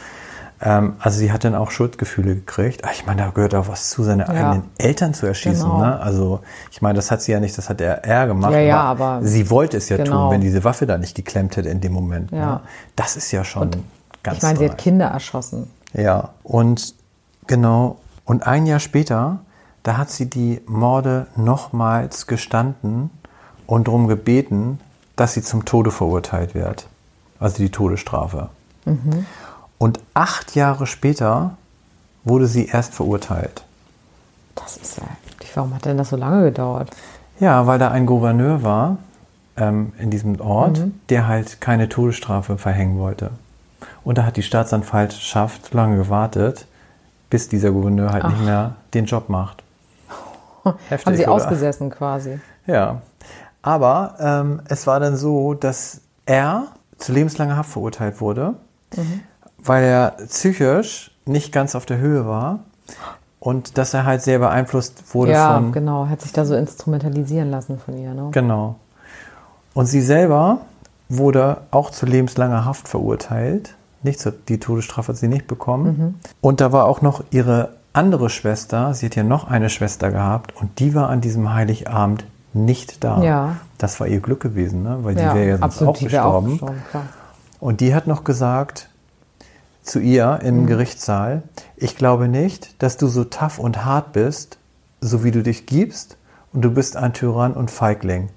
Ähm, 0.62 0.96
also 1.00 1.20
sie 1.20 1.32
hat 1.32 1.44
dann 1.44 1.56
auch 1.56 1.72
Schuldgefühle 1.72 2.36
gekriegt. 2.36 2.82
Ach, 2.84 2.92
ich 2.92 3.06
meine, 3.06 3.22
da 3.22 3.30
gehört 3.30 3.56
auch 3.56 3.68
was 3.68 3.90
zu, 3.90 4.04
seine 4.04 4.24
ja. 4.24 4.30
eigenen 4.30 4.64
Eltern 4.78 5.14
zu 5.14 5.26
erschießen. 5.26 5.64
Genau. 5.64 5.80
Ne? 5.80 6.00
Also 6.00 6.42
ich 6.72 6.82
meine, 6.82 6.96
das 6.96 7.12
hat 7.12 7.22
sie 7.22 7.32
ja 7.32 7.40
nicht, 7.40 7.58
das 7.58 7.70
hat 7.70 7.80
er, 7.80 8.04
er 8.04 8.28
gemacht. 8.28 8.52
Ja, 8.52 8.60
ja, 8.60 8.82
aber, 8.82 9.06
aber 9.06 9.26
sie 9.26 9.50
wollte 9.50 9.78
es 9.78 9.88
ja 9.90 9.98
genau. 9.98 10.24
tun, 10.26 10.32
wenn 10.32 10.42
diese 10.42 10.64
Waffe 10.64 10.86
da 10.86 10.98
nicht 10.98 11.16
geklemmt 11.16 11.56
hätte 11.56 11.70
in 11.70 11.80
dem 11.80 11.94
Moment. 11.94 12.32
Ne? 12.32 12.40
Ja. 12.40 12.46
Ne? 12.46 12.62
Das 12.96 13.16
ist 13.16 13.32
ja 13.32 13.44
schon 13.44 13.62
und 13.64 13.78
ganz 14.24 14.38
Ich 14.38 14.44
meine, 14.44 14.60
sie 14.60 14.70
hat 14.70 14.78
Kinder 14.78 15.08
erschossen. 15.08 15.70
Ja, 15.94 16.30
und 16.44 16.94
genau. 17.48 17.98
Und 18.26 18.46
ein 18.46 18.66
Jahr 18.66 18.80
später, 18.80 19.40
da 19.90 19.98
hat 19.98 20.12
sie 20.12 20.30
die 20.30 20.62
Morde 20.68 21.26
nochmals 21.36 22.28
gestanden 22.28 23.10
und 23.66 23.88
darum 23.88 24.08
gebeten, 24.08 24.80
dass 25.16 25.34
sie 25.34 25.42
zum 25.42 25.66
Tode 25.66 25.90
verurteilt 25.90 26.54
wird. 26.54 26.88
Also 27.40 27.58
die 27.58 27.72
Todesstrafe. 27.72 28.50
Mhm. 28.86 29.26
Und 29.80 30.00
acht 30.14 30.54
Jahre 30.54 30.86
später 30.86 31.58
wurde 32.24 32.46
sie 32.46 32.68
erst 32.68 32.94
verurteilt. 32.94 33.64
Das 34.54 34.78
ist 34.78 34.98
ja. 34.98 35.06
Warum 35.56 35.74
hat 35.74 35.86
denn 35.86 35.98
das 35.98 36.10
so 36.10 36.18
lange 36.18 36.44
gedauert? 36.44 36.92
Ja, 37.40 37.66
weil 37.66 37.80
da 37.80 37.90
ein 37.90 38.06
Gouverneur 38.06 38.62
war 38.62 38.98
ähm, 39.58 39.94
in 39.98 40.12
diesem 40.12 40.40
Ort, 40.40 40.78
mhm. 40.78 41.00
der 41.10 41.28
halt 41.28 41.62
keine 41.62 41.90
Todesstrafe 41.90 42.60
verhängen 42.60 43.00
wollte. 43.00 43.32
Und 44.04 44.20
da 44.20 44.26
hat 44.28 44.38
die 44.38 44.44
Staatsanwaltschaft 44.44 45.74
lange 45.74 45.98
gewartet, 45.98 46.68
bis 47.32 47.50
dieser 47.50 47.72
Gouverneur 47.72 48.12
halt 48.12 48.26
Ach. 48.26 48.30
nicht 48.30 48.46
mehr 48.46 48.76
den 48.94 49.06
Job 49.06 49.30
macht. 49.30 49.64
Heftig, 50.90 51.06
Haben 51.06 51.16
sie 51.16 51.24
oder? 51.24 51.32
ausgesessen 51.32 51.90
quasi. 51.90 52.40
Ja. 52.68 53.02
Aber 53.62 54.16
ähm, 54.20 54.62
es 54.68 54.88
war 54.88 55.00
dann 55.00 55.18
so, 55.18 55.54
dass 55.54 56.02
er 56.26 56.68
zu 56.98 57.12
lebenslanger 57.12 57.58
Haft 57.58 57.72
verurteilt 57.72 58.22
wurde. 58.22 58.56
Mhm 58.96 59.22
weil 59.64 59.84
er 59.84 60.12
psychisch 60.28 61.12
nicht 61.26 61.52
ganz 61.52 61.76
auf 61.76 61.86
der 61.86 61.98
Höhe 61.98 62.26
war 62.26 62.60
und 63.40 63.78
dass 63.78 63.94
er 63.94 64.06
halt 64.06 64.22
sehr 64.22 64.40
beeinflusst 64.40 65.14
wurde 65.14 65.32
ja, 65.32 65.54
von. 65.54 65.66
Ja, 65.68 65.72
genau, 65.72 66.08
hat 66.08 66.22
sich 66.22 66.34
da 66.34 66.46
so 66.46 66.56
instrumentalisieren 66.56 67.50
lassen 67.50 67.78
von 67.78 67.98
ihr. 67.98 68.14
Ne? 68.14 68.30
Genau. 68.32 68.76
Und 69.74 69.86
sie 69.86 70.02
selber 70.02 70.62
wurde 71.08 71.58
auch 71.72 71.92
zu 71.92 72.06
lebenslanger 72.06 72.66
Haft 72.66 72.88
verurteilt. 72.88 73.76
Nicht 74.02 74.26
die 74.48 74.60
Todesstrafe 74.60 75.10
hat 75.10 75.18
sie 75.18 75.28
nicht 75.28 75.48
bekommen. 75.48 75.98
Mhm. 75.98 76.16
Und 76.42 76.62
da 76.62 76.72
war 76.72 76.86
auch 76.86 77.02
noch 77.02 77.24
ihre 77.32 77.70
andere 77.94 78.30
Schwester. 78.30 78.94
Sie 78.94 79.06
hat 79.08 79.16
ja 79.16 79.24
noch 79.24 79.48
eine 79.48 79.70
Schwester 79.70 80.12
gehabt 80.12 80.56
und 80.56 80.80
die 80.80 80.96
war 80.96 81.10
an 81.10 81.22
diesem 81.22 81.54
Heiligabend 81.54 82.26
nicht 82.54 83.04
da. 83.04 83.22
Ja. 83.24 83.56
Das 83.78 84.00
war 84.00 84.08
ihr 84.08 84.20
Glück 84.20 84.42
gewesen, 84.42 84.84
ne? 84.84 85.00
weil 85.02 85.16
die 85.16 85.22
ja, 85.22 85.36
wäre 85.36 85.48
ja 85.48 85.58
sonst 85.58 85.64
absolut, 85.64 85.96
auch 85.96 86.00
gestorben. 86.00 86.54
Auch 86.62 86.74
gestorben 86.74 87.10
und 87.60 87.82
die 87.82 87.94
hat 87.94 88.08
noch 88.08 88.24
gesagt, 88.24 88.90
zu 89.84 90.00
ihr 90.00 90.40
im 90.44 90.62
mhm. 90.62 90.68
Gerichtssaal, 90.68 91.44
ich 91.76 91.96
glaube 91.96 92.28
nicht, 92.28 92.82
dass 92.82 92.98
du 92.98 93.08
so 93.08 93.24
tough 93.24 93.60
und 93.60 93.86
hart 93.86 94.14
bist, 94.14 94.58
so 95.02 95.24
wie 95.24 95.32
du 95.32 95.44
dich 95.44 95.66
gibst, 95.66 96.18
und 96.52 96.62
du 96.64 96.72
bist 96.72 96.98
ein 96.98 97.14
Tyrann 97.14 97.54
und 97.54 97.70
Feigling. 97.70 98.30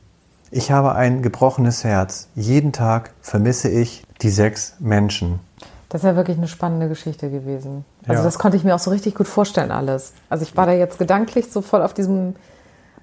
Ich 0.50 0.70
habe 0.70 0.94
ein 0.94 1.22
gebrochenes 1.22 1.82
Herz. 1.82 2.28
Jeden 2.34 2.72
Tag 2.72 3.12
vermisse 3.22 3.70
ich 3.70 4.04
die 4.20 4.28
sechs 4.28 4.74
Menschen. 4.80 5.40
Das 5.92 6.02
ist 6.02 6.06
ja 6.06 6.16
wirklich 6.16 6.38
eine 6.38 6.48
spannende 6.48 6.88
Geschichte 6.88 7.28
gewesen. 7.28 7.84
Also 8.08 8.22
ja. 8.22 8.24
das 8.24 8.38
konnte 8.38 8.56
ich 8.56 8.64
mir 8.64 8.74
auch 8.74 8.78
so 8.78 8.90
richtig 8.90 9.14
gut 9.14 9.28
vorstellen 9.28 9.70
alles. 9.70 10.14
Also 10.30 10.42
ich 10.42 10.56
war 10.56 10.64
da 10.64 10.72
jetzt 10.72 10.98
gedanklich 10.98 11.52
so 11.52 11.60
voll 11.60 11.82
auf 11.82 11.92
diesem 11.92 12.34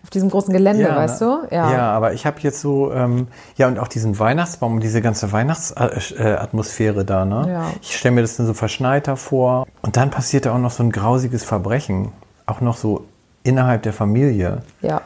auf 0.01 0.09
diesem 0.09 0.31
großen 0.31 0.51
Gelände, 0.51 0.83
ja, 0.83 0.95
weißt 0.95 1.21
du? 1.21 1.39
Ja, 1.51 1.71
ja 1.71 1.91
aber 1.91 2.13
ich 2.13 2.25
habe 2.25 2.39
jetzt 2.39 2.61
so, 2.61 2.91
ähm, 2.91 3.27
ja, 3.57 3.67
und 3.67 3.77
auch 3.77 3.89
diesen 3.89 4.17
Weihnachtsbaum 4.17 4.75
und 4.75 4.79
diese 4.81 5.01
ganze 5.01 5.31
Weihnachtsatmosphäre 5.31 7.05
da, 7.05 7.25
ne? 7.25 7.51
Ja. 7.51 7.65
Ich 7.81 7.97
stelle 7.97 8.15
mir 8.15 8.21
das 8.21 8.37
dann 8.37 8.47
so 8.47 8.53
verschneiter 8.53 9.17
vor. 9.17 9.67
Und 9.81 9.97
dann 9.97 10.09
passiert 10.09 10.45
da 10.45 10.55
auch 10.55 10.57
noch 10.57 10.71
so 10.71 10.81
ein 10.83 10.91
grausiges 10.91 11.43
Verbrechen. 11.43 12.13
Auch 12.45 12.61
noch 12.61 12.77
so 12.77 13.05
innerhalb 13.43 13.83
der 13.83 13.93
Familie. 13.93 14.63
Ja. 14.81 15.01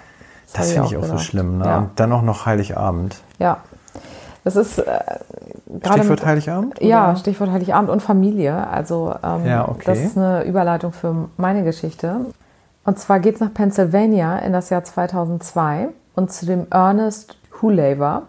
Das, 0.54 0.68
das 0.68 0.72
finde 0.74 0.88
ich 0.90 0.96
auch, 0.98 1.04
auch 1.04 1.08
so 1.08 1.18
schlimm, 1.18 1.58
ne? 1.58 1.66
Ja. 1.66 1.78
Und 1.80 2.00
dann 2.00 2.14
auch 2.14 2.22
noch 2.22 2.46
Heiligabend. 2.46 3.18
Ja. 3.40 3.58
Das 4.44 4.56
ist 4.56 4.80
äh, 4.80 4.84
gerade. 5.68 6.00
Stichwort 6.00 6.20
mit, 6.20 6.26
Heiligabend? 6.26 6.78
Oder? 6.78 6.86
Ja, 6.86 7.16
Stichwort 7.16 7.52
Heiligabend 7.52 7.90
und 7.90 8.02
Familie. 8.02 8.68
Also 8.68 9.16
ähm, 9.24 9.46
ja, 9.46 9.68
okay. 9.68 9.84
das 9.86 10.00
ist 10.00 10.18
eine 10.18 10.44
Überleitung 10.44 10.92
für 10.92 11.30
meine 11.38 11.64
Geschichte. 11.64 12.26
Und 12.86 13.00
zwar 13.00 13.20
geht 13.20 13.36
es 13.36 13.42
nach 13.42 13.54
Pennsylvania 13.54 14.40
in 14.40 14.52
das 14.52 14.70
Jahr 14.70 14.84
2002 14.84 15.90
und 16.16 16.32
zu 16.32 16.46
dem 16.46 16.68
Ernest 16.70 17.38
Hulaver. 17.62 18.24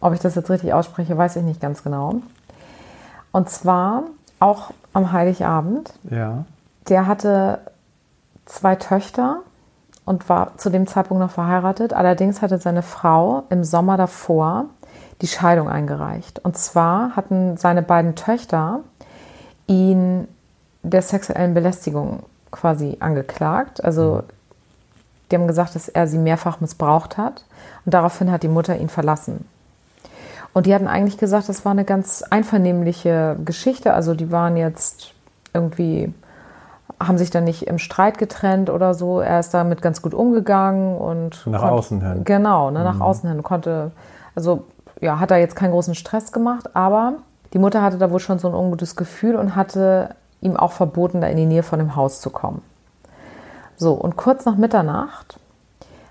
Ob 0.00 0.14
ich 0.14 0.20
das 0.20 0.34
jetzt 0.34 0.50
richtig 0.50 0.72
ausspreche, 0.72 1.16
weiß 1.16 1.36
ich 1.36 1.42
nicht 1.42 1.60
ganz 1.60 1.82
genau. 1.82 2.16
Und 3.30 3.48
zwar 3.50 4.04
auch 4.40 4.70
am 4.92 5.12
Heiligabend. 5.12 5.92
Ja. 6.10 6.44
Der 6.88 7.06
hatte 7.06 7.60
zwei 8.46 8.76
Töchter 8.76 9.40
und 10.04 10.28
war 10.28 10.56
zu 10.56 10.70
dem 10.70 10.86
Zeitpunkt 10.86 11.22
noch 11.22 11.30
verheiratet. 11.30 11.92
Allerdings 11.92 12.42
hatte 12.42 12.58
seine 12.58 12.82
Frau 12.82 13.44
im 13.50 13.62
Sommer 13.62 13.96
davor 13.96 14.66
die 15.20 15.26
Scheidung 15.26 15.68
eingereicht. 15.68 16.38
Und 16.40 16.56
zwar 16.56 17.16
hatten 17.16 17.56
seine 17.56 17.82
beiden 17.82 18.14
Töchter 18.14 18.80
ihn 19.66 20.28
der 20.82 21.02
sexuellen 21.02 21.54
Belästigung 21.54 22.22
quasi 22.50 22.96
angeklagt. 23.00 23.82
Also 23.84 24.22
die 25.30 25.36
haben 25.36 25.46
gesagt, 25.46 25.74
dass 25.74 25.88
er 25.88 26.06
sie 26.06 26.18
mehrfach 26.18 26.60
missbraucht 26.60 27.18
hat 27.18 27.44
und 27.84 27.94
daraufhin 27.94 28.30
hat 28.30 28.42
die 28.42 28.48
Mutter 28.48 28.76
ihn 28.76 28.88
verlassen. 28.88 29.46
Und 30.54 30.66
die 30.66 30.74
hatten 30.74 30.88
eigentlich 30.88 31.18
gesagt, 31.18 31.48
das 31.48 31.64
war 31.64 31.72
eine 31.72 31.84
ganz 31.84 32.22
einvernehmliche 32.22 33.36
Geschichte. 33.44 33.92
Also 33.92 34.14
die 34.14 34.32
waren 34.32 34.56
jetzt 34.56 35.12
irgendwie, 35.52 36.12
haben 36.98 37.18
sich 37.18 37.30
dann 37.30 37.44
nicht 37.44 37.66
im 37.66 37.78
Streit 37.78 38.18
getrennt 38.18 38.70
oder 38.70 38.94
so. 38.94 39.20
Er 39.20 39.40
ist 39.40 39.52
damit 39.52 39.82
ganz 39.82 40.00
gut 40.00 40.14
umgegangen 40.14 40.96
und. 40.96 41.46
Nach 41.46 41.60
konnte, 41.60 41.74
außen 41.74 42.00
hin. 42.00 42.24
Genau, 42.24 42.70
ne, 42.70 42.82
nach 42.82 42.96
mhm. 42.96 43.02
außen 43.02 43.30
hin. 43.30 43.42
Konnte, 43.42 43.92
also 44.34 44.64
ja, 45.00 45.20
hat 45.20 45.30
er 45.30 45.38
jetzt 45.38 45.56
keinen 45.56 45.72
großen 45.72 45.94
Stress 45.94 46.32
gemacht, 46.32 46.74
aber 46.74 47.14
die 47.52 47.58
Mutter 47.58 47.82
hatte 47.82 47.98
da 47.98 48.10
wohl 48.10 48.20
schon 48.20 48.38
so 48.38 48.48
ein 48.48 48.54
ungutes 48.54 48.96
Gefühl 48.96 49.36
und 49.36 49.56
hatte 49.56 50.14
ihm 50.40 50.56
auch 50.56 50.72
verboten, 50.72 51.20
da 51.20 51.26
in 51.28 51.36
die 51.36 51.46
Nähe 51.46 51.62
von 51.62 51.78
dem 51.78 51.96
Haus 51.96 52.20
zu 52.20 52.30
kommen. 52.30 52.62
So, 53.76 53.92
und 53.92 54.16
kurz 54.16 54.44
nach 54.44 54.56
Mitternacht 54.56 55.38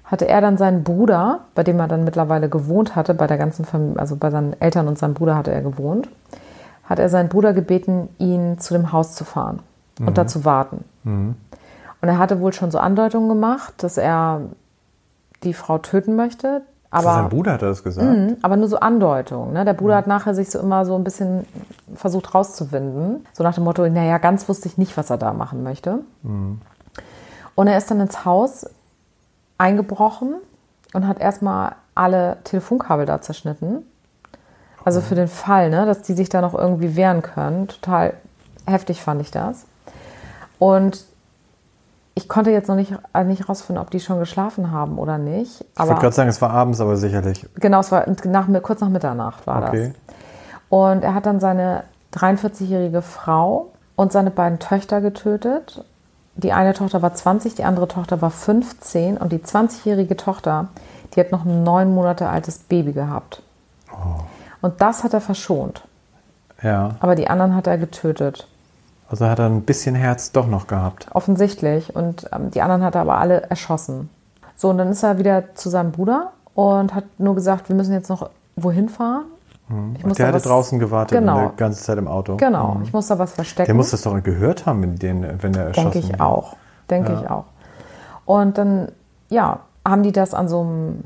hatte 0.06 0.28
er 0.28 0.40
dann 0.40 0.58
seinen 0.58 0.84
Bruder, 0.84 1.42
bei 1.54 1.64
dem 1.64 1.80
er 1.80 1.88
dann 1.88 2.06
mittlerweile 2.06 2.50
gewohnt 2.50 2.96
hatte, 2.96 3.14
bei 3.14 3.28
der 3.28 3.38
ganzen 3.38 3.66
Familie, 3.66 4.00
also 4.00 4.16
bei 4.16 4.32
seinen 4.32 4.60
Eltern 4.62 4.88
und 4.88 4.98
seinem 4.98 5.14
Bruder 5.14 5.36
hatte 5.36 5.52
er 5.52 5.62
gewohnt, 5.62 6.08
hat 6.86 7.00
er 7.00 7.10
seinen 7.10 7.28
Bruder 7.28 7.54
gebeten, 7.54 8.08
ihn 8.18 8.58
zu 8.58 8.74
dem 8.74 8.94
Haus 8.94 9.16
zu 9.16 9.26
fahren 9.26 9.60
mhm. 10.00 10.08
und 10.08 10.18
da 10.18 10.26
zu 10.26 10.46
warten. 10.46 10.86
Mhm. 11.04 11.36
Und 12.02 12.08
er 12.08 12.18
hatte 12.18 12.40
wohl 12.40 12.54
schon 12.54 12.72
so 12.72 12.80
Andeutungen 12.80 13.28
gemacht, 13.28 13.74
dass 13.78 13.98
er 13.98 14.42
die 15.44 15.54
Frau 15.54 15.78
töten 15.78 16.16
möchte. 16.16 16.62
Aber, 16.90 17.14
sein 17.14 17.30
Bruder 17.30 17.54
hat 17.54 17.62
das 17.62 17.84
gesagt. 17.84 18.08
Mh, 18.08 18.36
aber 18.42 18.56
nur 18.56 18.70
so 18.70 18.80
Andeutungen. 18.80 19.54
Ne? 19.54 19.66
Der 19.66 19.74
Bruder 19.74 19.96
mhm. 19.96 19.98
hat 19.98 20.08
nachher 20.08 20.34
sich 20.34 20.50
so 20.50 20.60
immer 20.60 20.86
so 20.86 20.96
ein 20.96 21.04
bisschen 21.04 21.46
versucht 21.96 22.34
rauszuwinden. 22.34 23.26
So 23.34 23.44
nach 23.44 23.56
dem 23.56 23.66
Motto, 23.66 23.88
naja, 23.88 24.18
ganz 24.20 24.48
wusste 24.48 24.68
ich 24.68 24.78
nicht, 24.78 24.96
was 24.96 25.10
er 25.10 25.18
da 25.18 25.34
machen 25.34 25.64
möchte. 25.64 26.00
Mhm. 26.24 26.62
Und 27.56 27.68
er 27.68 27.78
ist 27.78 27.92
dann 27.92 28.00
ins 28.00 28.24
Haus 28.24 28.70
eingebrochen 29.58 30.36
und 30.94 31.08
hat 31.08 31.20
erstmal 31.20 31.76
alle 31.96 32.38
Telefonkabel 32.44 33.06
da 33.06 33.22
zerschnitten. 33.22 33.84
Also 34.86 35.02
für 35.02 35.16
den 35.16 35.28
Fall, 35.28 35.70
ne, 35.70 35.86
dass 35.86 36.04
die 36.04 36.14
sich 36.14 36.30
da 36.30 36.40
noch 36.40 36.54
irgendwie 36.54 36.96
wehren 36.96 37.22
können. 37.22 37.68
Total 37.68 38.14
heftig 38.66 39.02
fand 39.02 39.22
ich 39.22 39.32
das. 39.32 39.66
Und 40.60 41.04
ich 42.18 42.28
konnte 42.28 42.50
jetzt 42.50 42.68
noch 42.68 42.76
nicht, 42.76 42.94
also 43.14 43.30
nicht 43.30 43.48
rausfinden, 43.48 43.80
ob 43.80 43.92
die 43.92 44.00
schon 44.00 44.18
geschlafen 44.18 44.72
haben 44.72 44.98
oder 44.98 45.20
nicht. 45.20 45.62
ich 45.62 45.80
wollte 45.80 46.02
gerade 46.02 46.16
sagen, 46.16 46.30
es 46.30 46.42
war 46.42 46.50
abends, 46.50 46.82
aber 46.82 46.98
sicherlich. 46.98 47.46
Genau, 47.56 47.80
es 47.80 47.92
war 47.92 48.06
nach, 48.26 48.48
kurz 48.64 48.82
nach 48.82 48.90
Mitternacht 48.90 49.46
war 49.46 49.68
okay. 49.68 49.94
das. 49.94 50.16
Und 50.70 51.04
er 51.04 51.14
hat 51.14 51.28
dann 51.28 51.40
seine 51.40 51.84
43-jährige 52.16 53.04
Frau 53.04 53.68
und 53.96 54.12
seine 54.12 54.32
beiden 54.32 54.58
Töchter 54.58 55.00
getötet. 55.00 55.86
Die 56.36 56.54
eine 56.54 56.74
Tochter 56.74 57.04
war 57.04 57.14
20, 57.14 57.54
die 57.54 57.64
andere 57.64 57.88
Tochter 57.88 58.20
war 58.20 58.32
15 58.32 59.18
und 59.18 59.32
die 59.32 59.40
20-jährige 59.40 60.18
Tochter, 60.18 60.70
die 61.14 61.20
hat 61.20 61.32
noch 61.32 61.46
ein 61.46 61.62
neun 61.62 61.94
Monate 61.94 62.30
altes 62.30 62.58
Baby 62.58 62.94
gehabt. 62.94 63.44
Oh. 63.92 64.24
Und 64.62 64.82
das 64.82 65.04
hat 65.04 65.14
er 65.14 65.22
verschont. 65.22 65.84
Ja. 66.64 66.96
Aber 67.00 67.14
die 67.14 67.28
anderen 67.28 67.56
hat 67.56 67.68
er 67.68 67.78
getötet. 67.78 68.48
Also 69.10 69.26
hat 69.26 69.40
er 69.40 69.46
ein 69.46 69.62
bisschen 69.62 69.96
Herz 69.96 70.32
doch 70.32 70.48
noch 70.48 70.68
gehabt. 70.68 71.08
Offensichtlich. 71.14 71.96
Und 71.96 72.30
ähm, 72.34 72.52
die 72.52 72.62
anderen 72.62 72.84
hat 72.84 72.96
er 72.96 73.02
aber 73.02 73.18
alle 73.18 73.44
erschossen. 73.44 74.10
So, 74.56 74.70
und 74.70 74.78
dann 74.78 74.90
ist 74.90 75.04
er 75.04 75.18
wieder 75.18 75.56
zu 75.56 75.70
seinem 75.70 75.92
Bruder 75.92 76.32
und 76.56 76.94
hat 76.94 77.06
nur 77.18 77.36
gesagt, 77.36 77.70
wir 77.70 77.76
müssen 77.76 77.94
jetzt 77.94 78.10
noch 78.10 78.30
wohin 78.56 78.90
fahren. 78.90 79.26
Ich 79.98 80.06
muss 80.06 80.16
der 80.16 80.28
hatte 80.28 80.40
draußen 80.40 80.80
gewartet 80.80 81.20
genau. 81.20 81.50
die 81.50 81.58
ganze 81.58 81.84
Zeit 81.84 81.98
im 81.98 82.08
Auto. 82.08 82.38
Genau, 82.38 82.76
mhm. 82.76 82.84
ich 82.84 82.94
muss 82.94 83.08
da 83.08 83.20
was 83.20 83.34
verstecken. 83.34 83.66
Der 83.66 83.76
muss 83.76 83.92
das 83.92 84.02
doch 84.02 84.24
gehört 84.24 84.66
haben, 84.66 84.82
wenn, 84.82 84.96
den, 84.96 85.26
wenn 85.42 85.52
der 85.52 85.66
erschossen 85.66 85.92
Denke 85.92 86.08
ich 86.08 86.22
auch. 86.22 86.56
Denke 86.90 87.12
ja. 87.12 87.22
ich 87.22 87.30
auch. 87.30 87.46
Und 88.26 88.58
dann, 88.58 88.92
ja, 89.30 89.60
haben 89.86 90.04
die 90.04 90.14
das 90.14 90.34
an 90.34 90.48
so 90.48 90.62
einem 90.62 91.04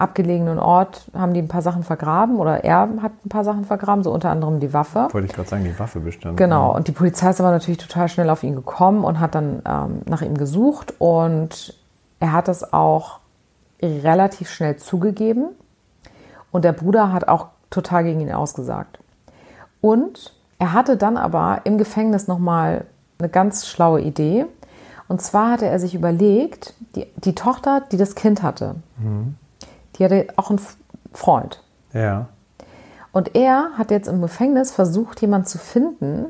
abgelegenen 0.00 0.58
Ort, 0.58 1.10
haben 1.14 1.34
die 1.34 1.40
ein 1.40 1.48
paar 1.48 1.62
Sachen 1.62 1.82
vergraben 1.82 2.36
oder 2.36 2.64
er 2.64 2.88
hat 3.02 3.12
ein 3.24 3.28
paar 3.28 3.44
Sachen 3.44 3.64
vergraben, 3.64 4.02
so 4.02 4.12
unter 4.12 4.30
anderem 4.30 4.60
die 4.60 4.72
Waffe. 4.72 5.08
Wollte 5.12 5.26
ich 5.26 5.32
gerade 5.32 5.48
sagen, 5.48 5.64
die 5.64 5.78
Waffe 5.78 6.00
bestimmt. 6.00 6.36
Genau, 6.36 6.74
und 6.74 6.88
die 6.88 6.92
Polizei 6.92 7.30
ist 7.30 7.40
aber 7.40 7.50
natürlich 7.50 7.78
total 7.78 8.08
schnell 8.08 8.30
auf 8.30 8.42
ihn 8.42 8.54
gekommen 8.54 9.04
und 9.04 9.20
hat 9.20 9.34
dann 9.34 9.62
ähm, 9.66 10.02
nach 10.06 10.22
ihm 10.22 10.36
gesucht 10.36 10.94
und 10.98 11.74
er 12.18 12.32
hat 12.32 12.48
es 12.48 12.72
auch 12.72 13.20
relativ 13.82 14.50
schnell 14.50 14.76
zugegeben 14.76 15.48
und 16.50 16.64
der 16.64 16.72
Bruder 16.72 17.12
hat 17.12 17.28
auch 17.28 17.46
total 17.70 18.04
gegen 18.04 18.20
ihn 18.20 18.32
ausgesagt. 18.32 18.98
Und 19.80 20.34
er 20.58 20.72
hatte 20.72 20.96
dann 20.96 21.16
aber 21.16 21.62
im 21.64 21.78
Gefängnis 21.78 22.28
nochmal 22.28 22.84
eine 23.18 23.28
ganz 23.28 23.66
schlaue 23.66 24.00
Idee. 24.00 24.46
Und 25.08 25.22
zwar 25.22 25.52
hatte 25.52 25.66
er 25.66 25.78
sich 25.78 25.94
überlegt, 25.94 26.74
die, 26.94 27.06
die 27.16 27.34
Tochter, 27.34 27.82
die 27.90 27.96
das 27.96 28.14
Kind 28.14 28.42
hatte, 28.42 28.76
mhm. 28.98 29.36
Die 29.96 30.04
hatte 30.04 30.28
auch 30.36 30.50
einen 30.50 30.60
Freund. 31.12 31.62
Ja. 31.92 32.28
Und 33.12 33.34
er 33.34 33.70
hat 33.76 33.90
jetzt 33.90 34.08
im 34.08 34.20
Gefängnis 34.20 34.72
versucht, 34.72 35.20
jemanden 35.20 35.46
zu 35.46 35.58
finden, 35.58 36.26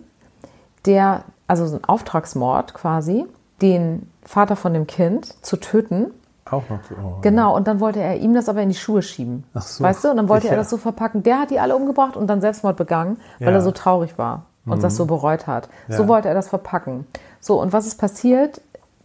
der, 0.87 1.25
also 1.47 1.67
so 1.67 1.76
ein 1.76 1.85
Auftragsmord 1.85 2.75
quasi, 2.75 3.26
den 3.61 4.11
Vater 4.25 4.57
von 4.57 4.73
dem 4.73 4.87
Kind 4.87 5.35
zu 5.45 5.59
töten 5.59 6.12
auch 6.50 6.69
noch 6.69 6.81
so. 6.88 6.95
Oh, 6.97 7.19
genau, 7.21 7.55
und 7.55 7.69
dann 7.69 7.81
wollte 7.81 8.00
er 8.00 8.17
ihm 8.17 8.35
das 8.35 8.49
aber 8.49 8.62
in 8.62 8.69
die 8.69 8.75
Schuhe 8.75 9.02
schieben. 9.02 9.45
Ach 9.55 9.62
so. 9.62 9.85
Weißt 9.85 10.05
du? 10.05 10.11
Und 10.11 10.17
dann 10.17 10.29
wollte 10.29 10.47
ich, 10.47 10.50
er 10.50 10.57
das 10.57 10.71
so 10.71 10.76
verpacken. 10.76 11.23
Der 11.23 11.38
hat 11.38 11.50
die 11.50 11.61
alle 11.61 11.76
umgebracht 11.76 12.17
und 12.17 12.26
dann 12.26 12.40
Selbstmord 12.40 12.76
begangen, 12.76 13.19
weil 13.38 13.49
ja. 13.49 13.55
er 13.55 13.62
so 13.62 13.71
traurig 13.71 14.19
war 14.19 14.47
und 14.67 14.79
mhm. 14.79 14.83
das 14.83 14.97
so 14.97 15.07
bereut 15.07 15.47
hat. 15.47 15.69
Ja. 15.88 15.97
So 15.97 16.09
wollte 16.09 16.29
er 16.29 16.35
das 16.35 16.49
verpacken. 16.49 17.07
So, 17.40 17.61
und 17.61 17.73
was 17.73 17.87
ist 17.87 17.99
passiert? 17.99 18.61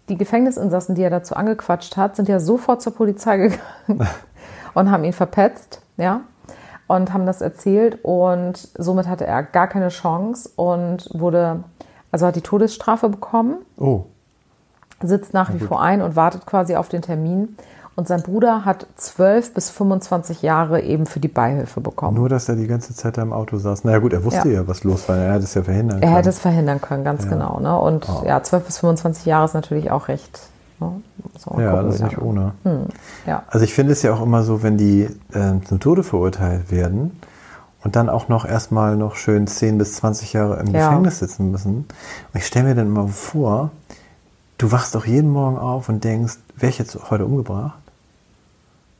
Die 0.09 0.17
Gefängnisinsassen, 0.17 0.95
die 0.95 1.01
er 1.01 1.09
dazu 1.09 1.35
angequatscht 1.35 1.97
hat, 1.97 2.15
sind 2.15 2.29
ja 2.29 2.39
sofort 2.39 2.81
zur 2.81 2.93
Polizei 2.93 3.37
gegangen 3.37 3.59
und 4.75 4.91
haben 4.91 5.03
ihn 5.03 5.13
verpetzt, 5.13 5.81
ja, 5.97 6.21
und 6.87 7.11
haben 7.11 7.25
das 7.25 7.41
erzählt. 7.41 7.97
Und 8.03 8.69
somit 8.77 9.07
hatte 9.07 9.25
er 9.25 9.41
gar 9.41 9.67
keine 9.67 9.89
Chance 9.89 10.51
und 10.55 11.09
wurde, 11.13 11.63
also 12.11 12.27
hat 12.27 12.35
die 12.35 12.41
Todesstrafe 12.41 13.09
bekommen. 13.09 13.57
Oh 13.77 14.05
sitzt 15.03 15.33
nach 15.33 15.53
wie 15.53 15.59
vor 15.59 15.81
ein 15.81 16.01
und 16.01 16.15
wartet 16.15 16.45
quasi 16.45 16.75
auf 16.75 16.89
den 16.89 17.01
Termin. 17.01 17.57
Und 17.97 18.09
sein 18.09 18.21
Bruder 18.21 18.65
hat 18.65 18.87
12 18.97 19.53
bis 19.53 19.69
25 19.69 20.41
Jahre 20.41 20.81
eben 20.81 21.05
für 21.05 21.21
die 21.21 21.29
Beihilfe 21.29 21.79
bekommen. 21.79 22.17
Nur, 22.17 22.27
dass 22.27 22.49
er 22.49 22.57
die 22.57 22.67
ganze 22.67 22.93
Zeit 22.93 23.17
da 23.17 23.21
im 23.21 23.31
Auto 23.31 23.57
saß. 23.57 23.85
Na 23.85 23.93
ja, 23.93 23.99
gut, 23.99 24.11
er 24.11 24.25
wusste 24.25 24.49
ja, 24.49 24.55
ja 24.55 24.67
was 24.67 24.83
los 24.83 25.07
war. 25.07 25.15
Er 25.15 25.33
hätte 25.33 25.45
es 25.45 25.53
ja 25.53 25.63
verhindern 25.63 26.01
können. 26.01 26.11
Er 26.11 26.17
hätte 26.17 26.29
es 26.29 26.39
verhindern 26.39 26.81
können, 26.81 27.05
ganz 27.05 27.23
ja. 27.23 27.29
genau. 27.29 27.59
Ne? 27.61 27.77
Und 27.79 28.05
oh. 28.09 28.25
ja, 28.25 28.43
12 28.43 28.65
bis 28.65 28.79
25 28.79 29.25
Jahre 29.25 29.45
ist 29.45 29.53
natürlich 29.53 29.91
auch 29.91 30.09
recht. 30.09 30.41
Ne? 30.79 31.01
ja, 31.57 31.83
das 31.83 31.95
ist 31.95 32.03
nicht 32.03 32.17
ohne. 32.17 32.53
Hm. 32.63 32.85
Ja. 33.25 33.43
Also 33.47 33.63
ich 33.63 33.73
finde 33.73 33.93
es 33.93 34.01
ja 34.01 34.13
auch 34.13 34.21
immer 34.21 34.43
so, 34.43 34.63
wenn 34.63 34.77
die 34.77 35.03
äh, 35.33 35.59
zum 35.65 35.79
Tode 35.79 36.03
verurteilt 36.03 36.71
werden 36.71 37.19
und 37.83 37.95
dann 37.95 38.09
auch 38.09 38.29
noch 38.29 38.45
erstmal 38.45 38.95
noch 38.95 39.15
schön 39.15 39.47
10 39.47 39.77
bis 39.77 39.95
20 39.95 40.33
Jahre 40.33 40.59
im 40.59 40.73
ja. 40.73 40.89
Gefängnis 40.89 41.19
sitzen 41.19 41.51
müssen. 41.51 41.75
Und 41.77 41.87
ich 42.35 42.45
stelle 42.45 42.67
mir 42.67 42.75
dann 42.75 42.87
immer 42.87 43.07
vor, 43.07 43.71
Du 44.57 44.71
wachst 44.71 44.95
doch 44.95 45.05
jeden 45.05 45.31
Morgen 45.31 45.57
auf 45.57 45.89
und 45.89 46.03
denkst, 46.03 46.37
wäre 46.55 46.69
ich 46.69 46.77
jetzt 46.77 46.97
heute 47.09 47.25
umgebracht? 47.25 47.77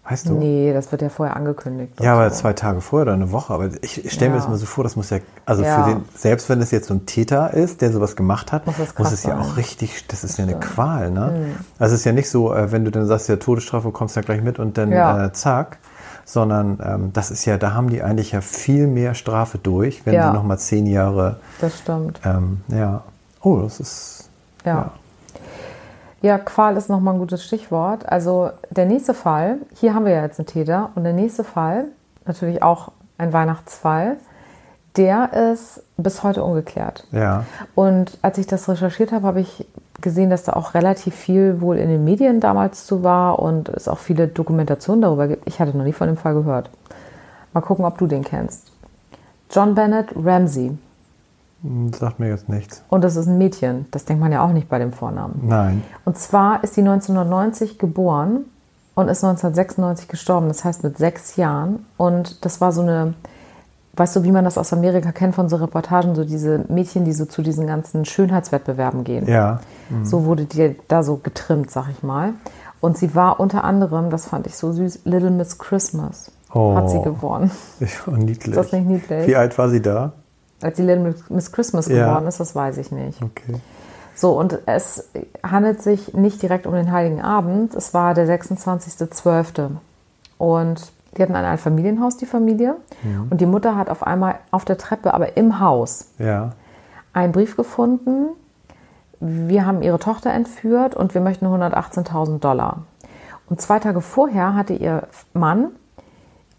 Weißt 0.08 0.30
du? 0.30 0.34
Nee, 0.34 0.72
das 0.72 0.92
wird 0.92 1.02
ja 1.02 1.10
vorher 1.10 1.36
angekündigt. 1.36 2.00
Ja, 2.00 2.14
aber 2.14 2.30
so. 2.30 2.42
zwei 2.42 2.54
Tage 2.54 2.80
vorher 2.82 3.08
oder 3.08 3.14
eine 3.14 3.32
Woche. 3.32 3.54
Aber 3.54 3.70
ich, 3.82 4.12
stelle 4.12 4.32
mir 4.32 4.38
das 4.38 4.48
mal 4.48 4.58
so 4.58 4.68
vor, 4.68 4.84
das 4.84 4.96
muss 4.96 5.10
ja, 5.10 5.18
also 5.48 5.64
ja. 5.64 5.84
für 5.84 5.90
den, 5.90 6.06
selbst 6.16 6.48
wenn 6.48 6.62
es 6.62 6.70
jetzt 6.70 6.88
so 6.88 6.94
ein 6.94 7.08
Täter 7.08 7.54
ist, 7.56 7.82
der 7.82 7.92
sowas 7.92 8.16
gemacht 8.16 8.52
hat, 8.52 8.68
muss, 8.68 8.78
muss 8.98 9.12
es 9.12 9.24
ja 9.24 9.40
auch 9.40 9.58
richtig, 9.58 10.06
das 10.08 10.24
ist 10.24 10.38
ja 10.38 10.44
eine 10.44 10.60
Qual, 10.60 11.10
ne? 11.10 11.34
Mhm. 11.36 11.56
Also 11.80 11.96
es 11.96 12.02
ist 12.02 12.06
ja 12.06 12.12
nicht 12.12 12.30
so, 12.30 12.54
äh, 12.54 12.72
wenn 12.72 12.86
du 12.86 12.92
dann 12.92 13.08
sagst, 13.08 13.30
ja, 13.30 13.38
Todesstrafe, 13.38 13.90
kommst 13.90 14.16
ja 14.16 14.22
gleich 14.22 14.44
mit 14.44 14.60
und 14.60 14.78
dann 14.78 14.92
ja. 14.92 15.26
äh, 15.26 15.34
zack. 15.34 15.80
Sondern 16.28 16.80
ähm, 16.84 17.14
das 17.14 17.30
ist 17.30 17.46
ja, 17.46 17.58
da 17.58 17.76
haben 17.76 17.92
die 17.92 18.02
eigentlich 18.02 18.32
ja 18.32 18.42
viel 18.42 18.88
mehr 18.88 19.14
Strafe 19.14 19.60
durch, 19.60 20.08
wenn 20.08 20.16
ja. 20.16 20.28
sie 20.28 20.34
nochmal 20.34 20.58
zehn 20.58 20.88
Jahre. 20.88 21.40
Das 21.62 21.78
stimmt. 21.78 22.20
Ähm, 22.26 22.62
ja. 22.68 23.04
Oh, 23.42 23.58
das 23.58 23.80
ist. 23.80 24.30
ja. 24.66 24.92
Ja. 26.26 26.38
Qual 26.38 26.78
ist 26.78 26.90
nochmal 26.90 27.16
ein 27.16 27.20
gutes 27.20 27.44
Stichwort. 27.44 28.08
Also 28.08 28.50
der 28.70 28.86
nächste 28.86 29.14
Fall, 29.14 29.58
hier 29.76 29.94
haben 29.94 30.06
wir 30.06 30.14
ja 30.14 30.24
jetzt 30.24 30.40
einen 30.40 30.48
Täter 30.48 30.92
und 30.96 31.04
der 31.04 31.14
nächste 31.14 31.44
Fall, 31.44 31.86
natürlich 32.26 32.62
auch 32.64 32.92
ein 33.18 33.34
Weihnachtsfall, 33.34 34.18
der 34.98 35.34
ist 35.34 35.84
bis 35.98 36.24
heute 36.24 36.44
ungeklärt. 36.44 37.06
Ja. 37.12 37.46
Und 37.74 38.18
als 38.22 38.38
ich 38.38 38.48
das 38.48 38.68
recherchiert 38.70 39.12
habe, 39.12 39.28
habe 39.28 39.42
ich 39.42 39.66
gesehen, 40.02 40.30
dass 40.30 40.44
da 40.44 40.54
auch 40.54 40.74
relativ 40.74 41.16
viel 41.16 41.62
wohl 41.62 41.78
in 41.78 41.90
den 41.90 42.04
Medien 42.04 42.40
damals 42.40 42.86
zu 42.86 43.04
war 43.04 43.40
und 43.40 43.70
es 43.70 43.88
auch 43.88 43.98
viele 43.98 44.28
Dokumentationen 44.28 45.02
darüber 45.02 45.28
gibt. 45.28 45.48
Ich 45.48 45.60
hatte 45.60 45.76
noch 45.76 45.86
nie 45.86 45.94
von 45.94 46.08
dem 46.08 46.18
Fall 46.18 46.34
gehört. 46.34 46.70
Mal 47.54 47.62
gucken, 47.62 47.86
ob 47.86 47.98
du 47.98 48.08
den 48.08 48.24
kennst. 48.24 48.72
John 49.50 49.76
Bennett 49.76 50.08
Ramsey. 50.16 50.78
Hm, 51.66 51.92
sagt 51.94 52.20
mir 52.20 52.30
jetzt 52.30 52.48
nichts. 52.48 52.84
Und 52.90 53.04
das 53.04 53.16
ist 53.16 53.28
ein 53.28 53.38
Mädchen. 53.38 53.88
Das 53.92 54.06
denkt 54.06 54.22
man 54.22 54.32
ja 54.32 54.44
auch 54.44 54.52
nicht 54.52 54.70
bei 54.70 54.78
dem 54.78 54.94
Vornamen. 54.94 55.42
Nein. 55.44 55.84
Und 56.06 56.18
zwar 56.18 56.64
ist 56.64 56.76
sie 56.76 56.82
1990 56.82 57.80
geboren 57.80 58.46
und 58.94 59.08
ist 59.08 59.24
1996 59.24 60.08
gestorben. 60.08 60.48
Das 60.48 60.64
heißt 60.64 60.84
mit 60.84 60.98
sechs 60.98 61.38
Jahren. 61.38 61.86
Und 61.98 62.46
das 62.46 62.62
war 62.62 62.72
so 62.72 62.82
eine, 62.82 63.16
weißt 63.94 64.16
du, 64.16 64.24
wie 64.24 64.32
man 64.32 64.46
das 64.46 64.60
aus 64.60 64.74
Amerika 64.74 65.12
kennt 65.12 65.34
von 65.34 65.50
so 65.50 65.56
Reportagen, 65.56 66.14
so 66.14 66.24
diese 66.24 66.66
Mädchen, 66.70 67.04
die 67.04 67.14
so 67.14 67.26
zu 67.26 67.42
diesen 67.42 67.66
ganzen 67.66 68.06
Schönheitswettbewerben 68.06 69.04
gehen. 69.04 69.28
Ja. 69.28 69.60
Mhm. 69.90 70.06
So 70.06 70.26
wurde 70.26 70.46
die 70.46 70.76
da 70.88 71.02
so 71.02 71.18
getrimmt, 71.18 71.72
sag 71.72 71.90
ich 71.90 72.04
mal. 72.04 72.34
Und 72.80 72.96
sie 72.98 73.16
war 73.16 73.40
unter 73.40 73.64
anderem, 73.64 74.12
das 74.12 74.28
fand 74.28 74.46
ich 74.46 74.56
so 74.56 74.72
süß, 74.72 75.02
Little 75.06 75.32
Miss 75.32 75.58
Christmas. 75.58 76.32
Oh. 76.54 76.76
Hat 76.76 76.92
sie 76.92 77.02
gewonnen. 77.02 77.50
Ich 77.80 78.08
war 78.08 78.18
niedlich. 78.18 78.56
Ist 78.56 78.58
das 78.58 78.72
nicht 78.72 78.86
niedlich? 78.86 79.28
Wie 79.28 79.36
alt 79.36 79.58
war 79.58 79.70
sie 79.70 79.82
da? 79.82 80.14
Als 80.66 80.78
die 80.78 80.82
Little 80.82 81.14
Miss 81.30 81.52
Christmas 81.52 81.88
ja. 81.88 82.08
geworden 82.08 82.26
ist, 82.26 82.40
das 82.40 82.56
weiß 82.56 82.80
ich 82.80 82.92
nicht. 82.92 83.22
Okay. 83.22 83.62
So, 84.16 84.32
und 84.32 84.58
es 84.66 85.10
handelt 85.44 85.84
sich 85.84 86.16
nicht 86.16 86.42
direkt 86.42 86.66
um 86.66 86.74
den 86.74 86.92
Heiligen 86.92 87.22
Abend. 87.22 87.76
Es 87.76 87.94
war 87.94 88.16
der 88.16 88.28
26.12. 88.28 89.72
Und 90.40 90.92
die 91.16 91.22
hatten 91.22 91.36
ein 91.36 91.58
Familienhaus, 91.60 92.18
die 92.18 92.26
Familie. 92.26 92.78
Mhm. 93.04 93.28
Und 93.30 93.42
die 93.42 93.46
Mutter 93.46 93.76
hat 93.76 93.92
auf 93.92 94.02
einmal 94.02 94.40
auf 94.50 94.66
der 94.66 94.80
Treppe, 94.80 95.14
aber 95.14 95.38
im 95.38 95.60
Haus, 95.60 96.08
ja. 96.18 96.54
einen 97.14 97.32
Brief 97.32 97.56
gefunden. 97.56 98.30
Wir 99.20 99.68
haben 99.68 99.84
ihre 99.84 100.00
Tochter 100.00 100.32
entführt 100.32 100.96
und 100.96 101.14
wir 101.14 101.22
möchten 101.22 101.46
118.000 101.46 102.40
Dollar. 102.40 102.84
Und 103.48 103.62
zwei 103.62 103.78
Tage 103.78 104.02
vorher 104.02 104.56
hatte 104.56 104.74
ihr 104.74 105.08
Mann 105.34 105.68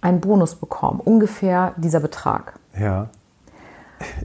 einen 0.00 0.20
Bonus 0.20 0.54
bekommen, 0.54 1.00
ungefähr 1.00 1.72
dieser 1.76 1.98
Betrag. 1.98 2.54
Ja. 2.78 3.08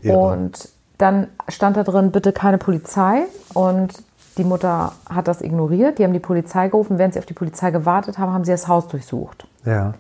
Irre. 0.02 0.18
Und 0.18 0.70
dann 0.98 1.28
stand 1.48 1.78
da 1.78 1.84
drin, 1.84 2.12
bitte 2.12 2.32
keine 2.32 2.58
Polizei. 2.58 3.24
Und 3.54 3.94
die 4.38 4.44
Mutter 4.44 4.94
hat 5.10 5.28
das 5.28 5.42
ignoriert. 5.42 6.00
Die 6.00 6.04
haben 6.04 6.14
die 6.14 6.20
Polizei 6.20 6.70
gerufen. 6.70 6.98
Während 6.98 7.14
sie 7.14 7.20
auf 7.20 7.26
die 7.26 7.34
Polizei 7.34 7.72
gewartet 7.72 8.18
haben, 8.18 8.34
haben 8.34 8.46
sie 8.46 8.52
das 8.52 8.68
Haus 8.68 8.88
durchsucht. 8.88 9.48
Ja. 9.66 9.94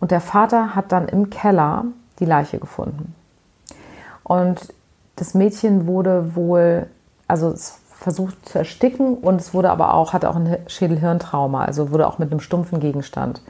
Und 0.00 0.10
der 0.10 0.20
Vater 0.20 0.74
hat 0.74 0.92
dann 0.92 1.08
im 1.08 1.30
Keller 1.30 1.84
die 2.18 2.24
Leiche 2.24 2.58
gefunden. 2.58 3.14
Und 4.24 4.72
das 5.16 5.34
Mädchen 5.34 5.86
wurde 5.86 6.34
wohl, 6.34 6.86
also 7.28 7.50
es 7.50 7.78
versucht 7.90 8.48
zu 8.48 8.58
ersticken 8.58 9.14
und 9.18 9.40
es 9.40 9.52
wurde 9.52 9.70
aber 9.70 9.92
auch, 9.92 10.14
hatte 10.14 10.30
auch 10.30 10.36
ein 10.36 10.56
Schädelhirntrauma, 10.66 11.64
also 11.64 11.90
wurde 11.90 12.06
auch 12.06 12.18
mit 12.18 12.30
einem 12.30 12.40
stumpfen 12.40 12.80
Gegenstand 12.80 13.42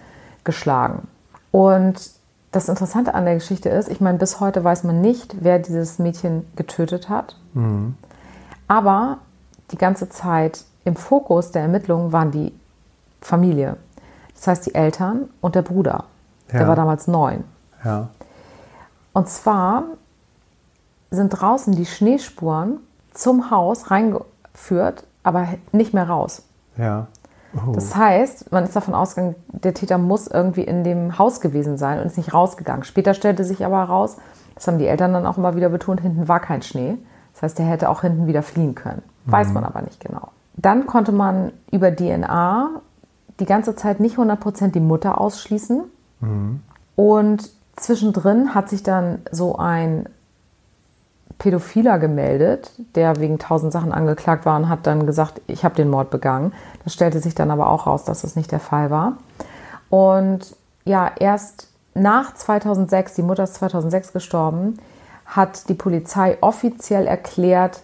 geschlagen. 0.42 1.07
Und 1.53 2.11
das 2.52 2.68
Interessante 2.68 3.14
an 3.14 3.24
der 3.24 3.34
Geschichte 3.34 3.68
ist, 3.68 3.88
ich 3.88 4.00
meine, 4.00 4.18
bis 4.18 4.40
heute 4.40 4.64
weiß 4.64 4.84
man 4.84 5.00
nicht, 5.00 5.36
wer 5.40 5.58
dieses 5.58 5.98
Mädchen 5.98 6.46
getötet 6.56 7.08
hat. 7.08 7.36
Mhm. 7.54 7.94
Aber 8.66 9.18
die 9.70 9.78
ganze 9.78 10.08
Zeit 10.08 10.64
im 10.84 10.96
Fokus 10.96 11.52
der 11.52 11.62
Ermittlungen 11.62 12.12
waren 12.12 12.30
die 12.30 12.52
Familie. 13.20 13.76
Das 14.34 14.46
heißt, 14.46 14.66
die 14.66 14.74
Eltern 14.74 15.28
und 15.40 15.54
der 15.54 15.62
Bruder. 15.62 16.04
Ja. 16.50 16.58
Der 16.60 16.68
war 16.68 16.76
damals 16.76 17.06
neun. 17.06 17.44
Ja. 17.84 18.08
Und 19.12 19.28
zwar 19.28 19.84
sind 21.10 21.30
draußen 21.30 21.74
die 21.74 21.86
Schneespuren 21.86 22.78
zum 23.12 23.50
Haus 23.50 23.90
reingeführt, 23.90 25.04
aber 25.22 25.48
nicht 25.72 25.92
mehr 25.92 26.08
raus. 26.08 26.42
Ja. 26.76 27.08
Oh. 27.54 27.72
Das 27.72 27.96
heißt, 27.96 28.52
man 28.52 28.64
ist 28.64 28.76
davon 28.76 28.94
ausgegangen, 28.94 29.34
der 29.48 29.74
Täter 29.74 29.98
muss 29.98 30.26
irgendwie 30.26 30.62
in 30.62 30.84
dem 30.84 31.18
Haus 31.18 31.40
gewesen 31.40 31.78
sein 31.78 31.98
und 31.98 32.06
ist 32.06 32.16
nicht 32.16 32.32
rausgegangen. 32.32 32.84
Später 32.84 33.14
stellte 33.14 33.44
sich 33.44 33.64
aber 33.64 33.78
heraus, 33.78 34.16
das 34.54 34.66
haben 34.68 34.78
die 34.78 34.86
Eltern 34.86 35.12
dann 35.12 35.26
auch 35.26 35.38
immer 35.38 35.56
wieder 35.56 35.68
betont, 35.68 36.00
hinten 36.00 36.28
war 36.28 36.40
kein 36.40 36.62
Schnee. 36.62 36.98
Das 37.32 37.42
heißt, 37.42 37.60
er 37.60 37.66
hätte 37.66 37.88
auch 37.88 38.02
hinten 38.02 38.26
wieder 38.26 38.42
fliehen 38.42 38.74
können. 38.74 39.02
Weiß 39.26 39.52
man 39.52 39.64
aber 39.64 39.82
nicht 39.82 40.00
genau. 40.00 40.28
Dann 40.56 40.86
konnte 40.86 41.12
man 41.12 41.52
über 41.70 41.94
DNA 41.94 42.70
die 43.38 43.44
ganze 43.46 43.74
Zeit 43.76 44.00
nicht 44.00 44.18
100% 44.18 44.68
die 44.68 44.80
Mutter 44.80 45.20
ausschließen. 45.20 45.82
Und 46.96 47.50
zwischendrin 47.76 48.54
hat 48.54 48.68
sich 48.68 48.82
dann 48.82 49.20
so 49.30 49.56
ein 49.56 50.08
Pädophiler 51.40 51.98
gemeldet, 51.98 52.70
der 52.94 53.18
wegen 53.18 53.38
tausend 53.38 53.72
Sachen 53.72 53.92
angeklagt 53.92 54.44
war 54.44 54.59
und 54.59 54.68
hat 54.68 54.87
dann 54.87 55.07
gesagt, 55.07 55.40
ich 55.46 55.64
habe 55.64 55.74
den 55.74 55.88
Mord 55.88 56.11
begangen. 56.11 56.53
Das 56.85 56.92
stellte 56.92 57.18
sich 57.18 57.35
dann 57.35 57.50
aber 57.50 57.70
auch 57.70 57.87
raus, 57.87 58.05
dass 58.05 58.20
das 58.20 58.37
nicht 58.37 58.53
der 58.53 58.61
Fall 58.61 58.90
war. 58.90 59.14
Und 59.88 60.55
ja, 60.85 61.11
erst 61.18 61.68
nach 61.94 62.35
2006, 62.35 63.14
die 63.14 63.22
Mutter 63.22 63.44
ist 63.44 63.55
2006 63.55 64.12
gestorben, 64.12 64.79
hat 65.24 65.68
die 65.70 65.74
Polizei 65.74 66.37
offiziell 66.42 67.07
erklärt, 67.07 67.81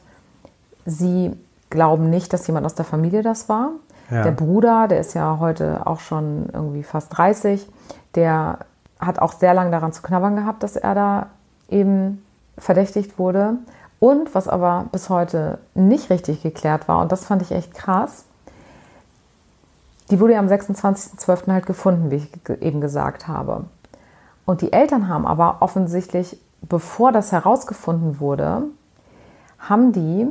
sie 0.85 1.33
glauben 1.71 2.11
nicht, 2.11 2.35
dass 2.35 2.47
jemand 2.47 2.67
aus 2.67 2.75
der 2.75 2.85
Familie 2.85 3.23
das 3.23 3.49
war. 3.49 3.71
Ja. 4.11 4.23
Der 4.23 4.33
Bruder, 4.33 4.87
der 4.87 5.01
ist 5.01 5.15
ja 5.15 5.39
heute 5.41 5.87
auch 5.87 6.01
schon 6.01 6.51
irgendwie 6.53 6.83
fast 6.83 7.17
30, 7.17 7.67
der 8.15 8.59
hat 9.01 9.19
auch 9.19 9.33
sehr 9.33 9.55
lange 9.55 9.71
daran 9.71 9.95
zu 9.95 10.03
knabbern 10.03 10.37
gehabt, 10.37 10.63
dass 10.63 10.77
er 10.77 10.95
da 10.95 11.27
eben 11.71 12.23
verdächtigt 12.59 13.19
wurde. 13.19 13.55
Und 13.99 14.35
was 14.35 14.49
aber 14.49 14.87
bis 14.93 15.09
heute 15.09 15.59
nicht 15.75 16.11
richtig 16.11 16.43
geklärt 16.43 16.89
war, 16.89 17.01
und 17.01 17.13
das 17.13 17.25
fand 17.25 17.43
ich 17.43 17.53
echt 17.53 17.75
krass, 17.75 18.25
die 20.11 20.21
wurde 20.21 20.35
ja 20.35 20.39
am 20.39 20.47
26.12. 20.47 21.51
halt 21.51 21.67
gefunden, 21.67 22.11
wie 22.11 22.17
ich 22.17 22.31
eben 22.61 22.81
gesagt 22.81 23.27
habe. 23.27 23.65
Und 24.45 24.61
die 24.61 24.73
Eltern 24.73 25.09
haben 25.09 25.27
aber 25.27 25.57
offensichtlich, 25.61 26.39
bevor 26.63 27.11
das 27.11 27.33
herausgefunden 27.33 28.21
wurde, 28.21 28.63
haben 29.59 29.93
die 29.93 30.27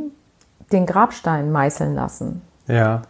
den 0.72 0.86
Grabstein 0.86 1.52
meißeln 1.52 1.94
lassen. 1.94 2.42
Ja. 2.68 3.02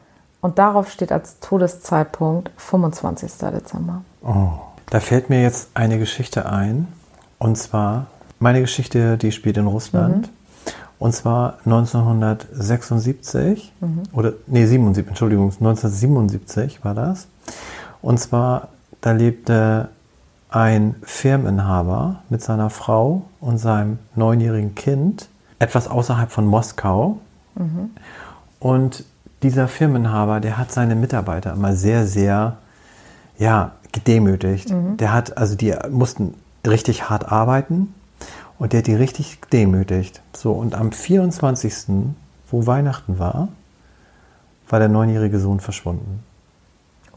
Und 0.41 0.57
darauf 0.57 0.89
steht 0.89 1.11
als 1.11 1.39
Todeszeitpunkt 1.39 2.51
25. 2.57 3.31
Dezember. 3.37 4.01
Oh. 4.23 4.49
Da 4.89 4.99
fällt 4.99 5.29
mir 5.29 5.41
jetzt 5.41 5.69
eine 5.73 5.97
Geschichte 5.97 6.45
ein. 6.45 6.87
Und 7.39 7.57
zwar, 7.57 8.07
meine 8.45 8.61
Geschichte, 8.61 9.17
die 9.17 9.31
spielt 9.31 9.57
in 9.57 9.65
Russland. 9.65 10.29
Und 10.99 11.13
zwar 11.13 11.57
1976 11.65 13.73
oder 14.13 14.33
nee 14.45 14.67
77, 14.67 15.07
Entschuldigung, 15.07 15.45
1977 15.45 16.85
war 16.85 16.93
das. 16.93 17.27
Und 18.03 18.19
zwar 18.19 18.67
da 19.01 19.13
lebte 19.13 19.89
ein 20.51 20.93
Firmeninhaber 21.01 22.17
mit 22.29 22.43
seiner 22.43 22.69
Frau 22.69 23.23
und 23.41 23.57
seinem 23.57 23.97
neunjährigen 24.15 24.75
Kind 24.75 25.27
etwas 25.57 25.87
außerhalb 25.87 26.31
von 26.31 26.45
Moskau. 26.45 27.17
Und 28.59 29.05
dieser 29.41 29.67
Firmeninhaber, 29.67 30.39
der 30.39 30.59
hat 30.59 30.71
seine 30.71 30.93
Mitarbeiter 30.93 31.53
immer 31.53 31.73
sehr, 31.73 32.05
sehr 32.05 32.57
ja, 33.39 33.71
gedemütigt. 33.91 34.71
Der 34.99 35.13
hat, 35.13 35.35
also 35.35 35.55
die 35.55 35.73
mussten 35.89 36.35
richtig 36.63 37.09
hart 37.09 37.31
arbeiten 37.31 37.95
und 38.59 38.73
der 38.73 38.79
hat 38.79 38.87
die 38.87 38.95
richtig 38.95 39.41
gedemütigt. 39.41 40.21
So, 40.35 40.51
und 40.53 40.75
am 40.75 40.91
24., 40.91 41.73
wo 42.49 42.65
Weihnachten 42.65 43.19
war, 43.19 43.49
war 44.69 44.79
der 44.79 44.89
neunjährige 44.89 45.39
Sohn 45.39 45.59
verschwunden. 45.59 46.23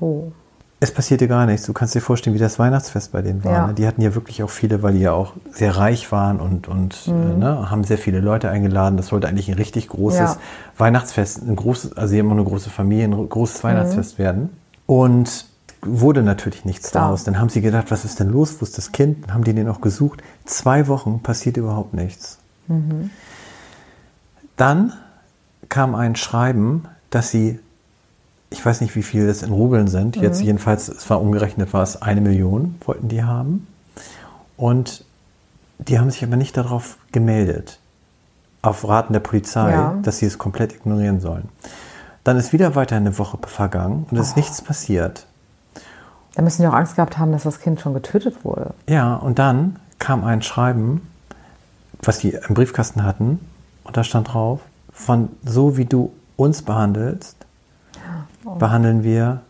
Oh. 0.00 0.32
Es 0.80 0.92
passierte 0.92 1.26
gar 1.26 1.44
nichts. 1.46 1.66
Du 1.66 1.72
kannst 1.72 1.96
dir 1.96 2.00
vorstellen, 2.00 2.34
wie 2.34 2.40
das 2.40 2.58
Weihnachtsfest 2.60 3.10
bei 3.10 3.20
denen 3.20 3.42
war. 3.42 3.52
Ja. 3.52 3.66
ne? 3.66 3.74
Die 3.74 3.86
hatten 3.86 4.00
ja 4.00 4.14
wirklich 4.14 4.44
auch 4.44 4.50
viele, 4.50 4.80
weil 4.82 4.94
die 4.94 5.00
ja 5.00 5.12
auch 5.12 5.32
sehr 5.50 5.76
reich 5.76 6.12
waren 6.12 6.38
und, 6.38 6.68
und 6.68 7.08
äh, 7.08 7.10
ne, 7.10 7.68
haben 7.68 7.82
sehr 7.82 7.98
viele 7.98 8.20
Leute 8.20 8.48
eingeladen. 8.48 8.96
Das 8.96 9.08
sollte 9.08 9.26
eigentlich 9.26 9.48
ein 9.48 9.54
richtig 9.54 9.88
großes 9.88 10.20
Ja. 10.20 10.36
Weihnachtsfest, 10.76 11.42
ein 11.42 11.56
großes, 11.56 11.96
also 11.96 12.14
immer 12.14 12.32
eine 12.32 12.44
große 12.44 12.70
Familie, 12.70 13.06
ein 13.06 13.28
großes 13.28 13.64
Weihnachtsfest 13.64 14.18
werden. 14.18 14.50
Und 14.86 15.46
wurde 15.82 16.22
natürlich 16.22 16.64
nichts 16.64 16.90
Klar. 16.90 17.04
daraus. 17.04 17.24
Dann 17.24 17.38
haben 17.38 17.48
sie 17.50 17.60
gedacht, 17.60 17.90
was 17.90 18.04
ist 18.04 18.18
denn 18.20 18.28
los? 18.30 18.56
Wo 18.60 18.64
ist 18.64 18.76
das 18.78 18.92
Kind? 18.92 19.24
Dann 19.26 19.34
haben 19.34 19.44
die 19.44 19.52
den 19.54 19.68
auch 19.68 19.80
gesucht. 19.80 20.22
Zwei 20.44 20.88
Wochen 20.88 21.20
passiert 21.22 21.56
überhaupt 21.56 21.94
nichts. 21.94 22.38
Dann 24.56 24.92
kam 25.68 25.94
ein 25.94 26.16
Schreiben, 26.16 26.84
dass 27.10 27.30
sie, 27.30 27.58
ich 28.50 28.64
weiß 28.64 28.80
nicht, 28.80 28.96
wie 28.96 29.02
viel 29.02 29.26
das 29.26 29.42
in 29.42 29.52
Rubeln 29.52 29.88
sind, 29.88 30.16
jetzt 30.16 30.42
jedenfalls, 30.42 30.88
es 30.88 31.08
war 31.08 31.20
umgerechnet, 31.20 31.72
war 31.72 31.82
es 31.82 32.00
eine 32.02 32.20
Million, 32.20 32.74
wollten 32.84 33.08
die 33.08 33.22
haben. 33.22 33.66
Und 34.56 35.04
die 35.78 35.98
haben 35.98 36.10
sich 36.10 36.24
aber 36.24 36.36
nicht 36.36 36.56
darauf 36.56 36.98
gemeldet, 37.12 37.78
auf 38.62 38.86
Raten 38.88 39.12
der 39.12 39.20
Polizei, 39.20 39.70
Ja. 39.70 39.96
dass 40.02 40.18
sie 40.18 40.26
es 40.26 40.36
komplett 40.38 40.74
ignorieren 40.74 41.20
sollen. 41.20 41.48
Dann 42.24 42.36
ist 42.36 42.52
wieder 42.52 42.74
weiter 42.74 42.96
eine 42.96 43.16
Woche 43.18 43.38
vergangen 43.46 44.06
und 44.10 44.16
es 44.18 44.28
ist 44.30 44.36
nichts 44.36 44.60
passiert. 44.60 45.26
Da 46.38 46.44
müssen 46.44 46.62
die 46.62 46.68
auch 46.68 46.72
Angst 46.72 46.94
gehabt 46.94 47.18
haben, 47.18 47.32
dass 47.32 47.42
das 47.42 47.58
Kind 47.58 47.80
schon 47.80 47.94
getötet 47.94 48.44
wurde. 48.44 48.72
Ja, 48.88 49.16
und 49.16 49.40
dann 49.40 49.74
kam 49.98 50.22
ein 50.22 50.40
Schreiben, 50.40 51.00
was 52.00 52.20
die 52.20 52.28
im 52.30 52.54
Briefkasten 52.54 53.02
hatten, 53.02 53.40
und 53.82 53.96
da 53.96 54.04
stand 54.04 54.32
drauf, 54.32 54.60
von 54.92 55.30
so 55.44 55.76
wie 55.76 55.84
du 55.84 56.12
uns 56.36 56.62
behandelst, 56.62 57.44
behandeln 58.56 59.02
wir 59.02 59.40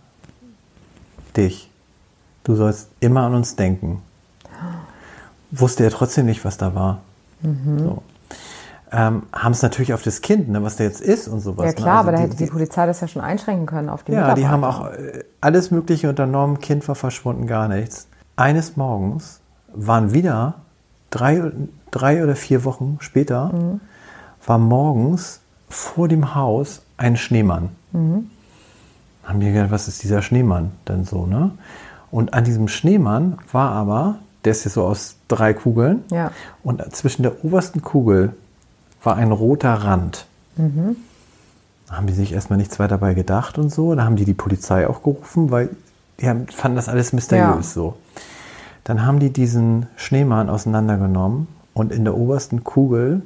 dich. 1.37 1.68
Du 2.42 2.55
sollst 2.55 2.88
immer 3.01 3.20
an 3.24 3.35
uns 3.35 3.55
denken. 3.55 4.01
Wusste 5.51 5.85
er 5.85 5.90
trotzdem 5.90 6.24
nicht, 6.24 6.42
was 6.46 6.57
da 6.57 6.74
war. 6.74 7.01
So. 7.42 8.03
Ähm, 8.90 9.24
haben 9.33 9.53
es 9.53 9.61
natürlich 9.62 9.92
auf 9.92 10.03
das 10.03 10.22
Kind, 10.22 10.48
ne, 10.48 10.62
was 10.62 10.77
da 10.77 10.85
jetzt 10.85 11.01
ist 11.03 11.29
und 11.29 11.40
sowas. 11.40 11.64
ja 11.66 11.70
ne? 11.70 11.74
klar, 11.74 11.98
Also 11.98 12.09
aber 12.09 12.12
da 12.16 12.22
hätte 12.22 12.37
die 12.37 12.44
die- 12.44 12.51
Polizei 12.51 12.87
das 12.87 13.01
ja 13.03 13.09
schon 13.09 13.20
einschränken 13.20 13.66
können 13.66 13.90
auf 13.90 14.03
die 14.03 14.12
ja, 14.12 14.35
die 14.35 14.48
haben 14.48 14.64
auch 14.64 14.87
äh, 14.92 15.24
alles 15.42 15.70
Mögliche 15.70 16.09
unternommen. 16.09 16.59
Kind 16.61 16.87
war 16.88 16.94
verschwunden, 16.94 17.46
gar 17.46 17.68
nichts. 17.68 18.07
Eines 18.37 18.77
Morgens 18.77 19.40
waren 19.74 20.14
wieder 20.14 20.55
drei, 21.11 21.51
drei 21.90 22.22
oder 22.24 22.35
vier 22.35 22.64
Wochen 22.64 22.96
später, 23.01 23.53
war 24.46 24.59
morgens 24.59 25.40
vor 25.68 26.09
dem 26.09 26.35
Haus 26.35 26.81
ein 26.96 27.16
Schneemann. 27.18 27.70
Haben 29.24 29.40
wir 29.40 29.53
gedacht, 29.53 29.70
was 29.70 29.88
ist 29.88 30.03
dieser 30.03 30.22
Schneemann 30.22 30.72
denn 30.88 31.05
so, 31.05 31.27
ne? 31.27 31.51
Und 32.11 32.33
an 32.33 32.44
diesem 32.44 32.68
Schneemann 32.68 33.37
war 33.53 33.72
aber, 33.72 34.16
der 34.44 34.53
ist 34.53 34.64
ja 34.64 34.70
so 34.70 34.85
aus 34.85 35.16
drei 35.29 35.53
Kugeln, 35.53 36.05
Ja. 36.11 36.31
und 36.62 36.81
zwischen 36.96 37.22
der 37.22 37.44
obersten 37.44 37.83
Kugel 37.83 38.33
war 39.02 39.16
ein 39.16 39.32
roter 39.32 39.74
Rand. 39.74 40.26
Da 40.56 41.96
haben 41.96 42.06
die 42.06 42.12
sich 42.12 42.32
erstmal 42.32 42.56
nichts 42.58 42.78
weiter 42.78 42.96
dabei 42.96 43.14
gedacht 43.14 43.58
und 43.58 43.70
so. 43.70 43.94
Da 43.94 44.04
haben 44.04 44.16
die 44.16 44.24
die 44.24 44.34
Polizei 44.34 44.87
auch 44.88 45.02
gerufen, 45.02 45.50
weil 45.50 45.70
die 46.20 46.28
haben, 46.28 46.46
fanden 46.48 46.76
das 46.76 46.88
alles 46.88 47.12
mysteriös 47.12 47.46
Ja. 47.46 47.62
so. 47.62 47.96
Dann 48.84 49.04
haben 49.06 49.20
die 49.20 49.30
diesen 49.32 49.87
Schneemann 49.96 50.48
auseinandergenommen 50.50 51.46
und 51.74 51.92
in 51.92 52.04
der 52.04 52.16
obersten 52.16 52.64
Kugel 52.64 53.22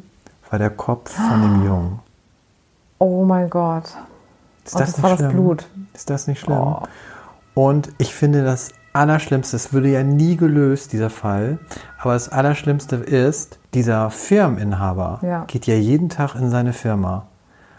war 0.50 0.58
der 0.58 0.70
Kopf 0.70 1.11
von 1.12 1.40
dem 1.42 1.64
Jungen. 1.66 1.98
Oh 2.98 3.24
mein 3.24 3.48
Gott. 3.48 3.85
Ist 4.64 4.74
Und 4.74 4.80
das 4.80 5.02
war 5.02 5.16
das 5.16 5.32
Blut. 5.32 5.66
Ist 5.94 6.11
das 6.11 6.26
nicht 6.26 6.40
schlimm? 6.40 6.58
Oh. 6.58 6.82
Und 7.54 7.90
ich 7.98 8.14
finde 8.14 8.44
das 8.44 8.70
Allerschlimmste, 8.92 9.57
es 9.57 9.72
würde 9.72 9.88
ja 9.88 10.02
nie 10.02 10.37
gelöst, 10.37 10.92
dieser 10.92 11.11
Fall, 11.11 11.59
aber 11.98 12.12
das 12.12 12.28
Allerschlimmste 12.28 12.96
ist, 12.96 13.59
dieser 13.74 14.11
Firmeninhaber 14.11 15.20
Ja. 15.22 15.44
geht 15.46 15.66
ja 15.66 15.74
jeden 15.74 16.09
Tag 16.09 16.35
in 16.35 16.50
seine 16.50 16.72
Firma. 16.72 17.26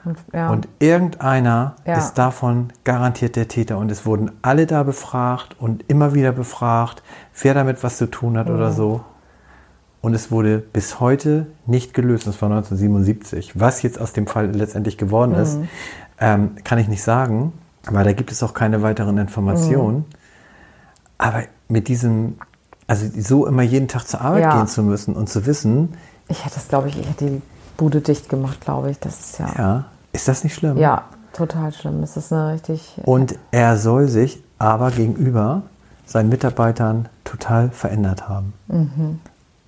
Und, 0.05 0.17
ja. 0.33 0.49
Und 0.49 0.67
irgendeiner 0.79 1.75
Ja. 1.85 1.97
ist 1.97 2.15
davon 2.15 2.73
garantiert 2.83 3.35
der 3.35 3.47
Täter. 3.47 3.77
Und 3.77 3.89
es 3.89 4.05
wurden 4.05 4.31
alle 4.41 4.65
da 4.65 4.83
befragt 4.83 5.55
und 5.59 5.85
immer 5.87 6.13
wieder 6.13 6.31
befragt, 6.33 7.03
wer 7.41 7.53
damit 7.53 7.83
was 7.83 7.97
zu 7.97 8.07
tun 8.07 8.37
hat 8.37 8.49
oder 8.49 8.71
so. 8.73 9.01
Und 10.01 10.13
es 10.13 10.29
wurde 10.31 10.57
bis 10.59 10.99
heute 10.99 11.45
nicht 11.65 11.93
gelöst. 11.93 12.27
Das 12.27 12.41
war 12.41 12.49
1977. 12.49 13.57
Was 13.57 13.81
jetzt 13.81 14.01
aus 14.01 14.11
dem 14.11 14.27
Fall 14.27 14.47
letztendlich 14.53 14.97
geworden 14.97 15.35
ist, 15.35 15.57
ähm, 16.19 16.55
kann 16.65 16.79
ich 16.79 16.89
nicht 16.89 17.03
sagen. 17.03 17.53
Aber 17.85 18.03
da 18.03 18.11
gibt 18.11 18.29
es 18.31 18.43
auch 18.43 18.53
keine 18.53 18.81
weiteren 18.81 19.17
Informationen. 19.17 20.03
Aber 21.23 21.43
mit 21.69 21.87
diesem, 21.87 22.35
also 22.87 23.05
so 23.17 23.47
immer 23.47 23.61
jeden 23.63 23.87
Tag 23.87 24.07
zur 24.07 24.21
Arbeit 24.21 24.43
Ja. 24.43 24.57
gehen 24.57 24.67
zu 24.67 24.83
müssen 24.83 25.15
und 25.15 25.29
zu 25.29 25.45
wissen, 25.45 25.93
ich 26.27 26.43
hätte 26.45 26.55
das, 26.55 26.67
glaube 26.67 26.89
ich, 26.89 26.99
ich 26.99 27.07
hätte 27.07 27.25
die 27.25 27.41
Bude 27.77 28.01
dicht 28.01 28.29
gemacht, 28.29 28.61
glaube 28.61 28.91
ich. 28.91 28.99
Das 28.99 29.19
ist 29.19 29.39
ja. 29.39 29.47
Ja, 29.47 29.53
ja, 29.57 29.85
ist 30.11 30.27
das 30.27 30.43
nicht 30.43 30.53
schlimm? 30.55 30.77
total 31.33 31.71
schlimm. 31.73 32.01
Das 32.01 32.15
ist 32.17 32.31
eine 32.31 32.53
richtig. 32.53 32.95
Und 33.03 33.35
er 33.51 33.77
soll 33.77 34.07
sich 34.07 34.43
aber 34.59 34.91
gegenüber 34.91 35.63
seinen 36.05 36.29
Mitarbeitern 36.29 37.09
total 37.23 37.69
verändert 37.71 38.27
haben. 38.29 38.53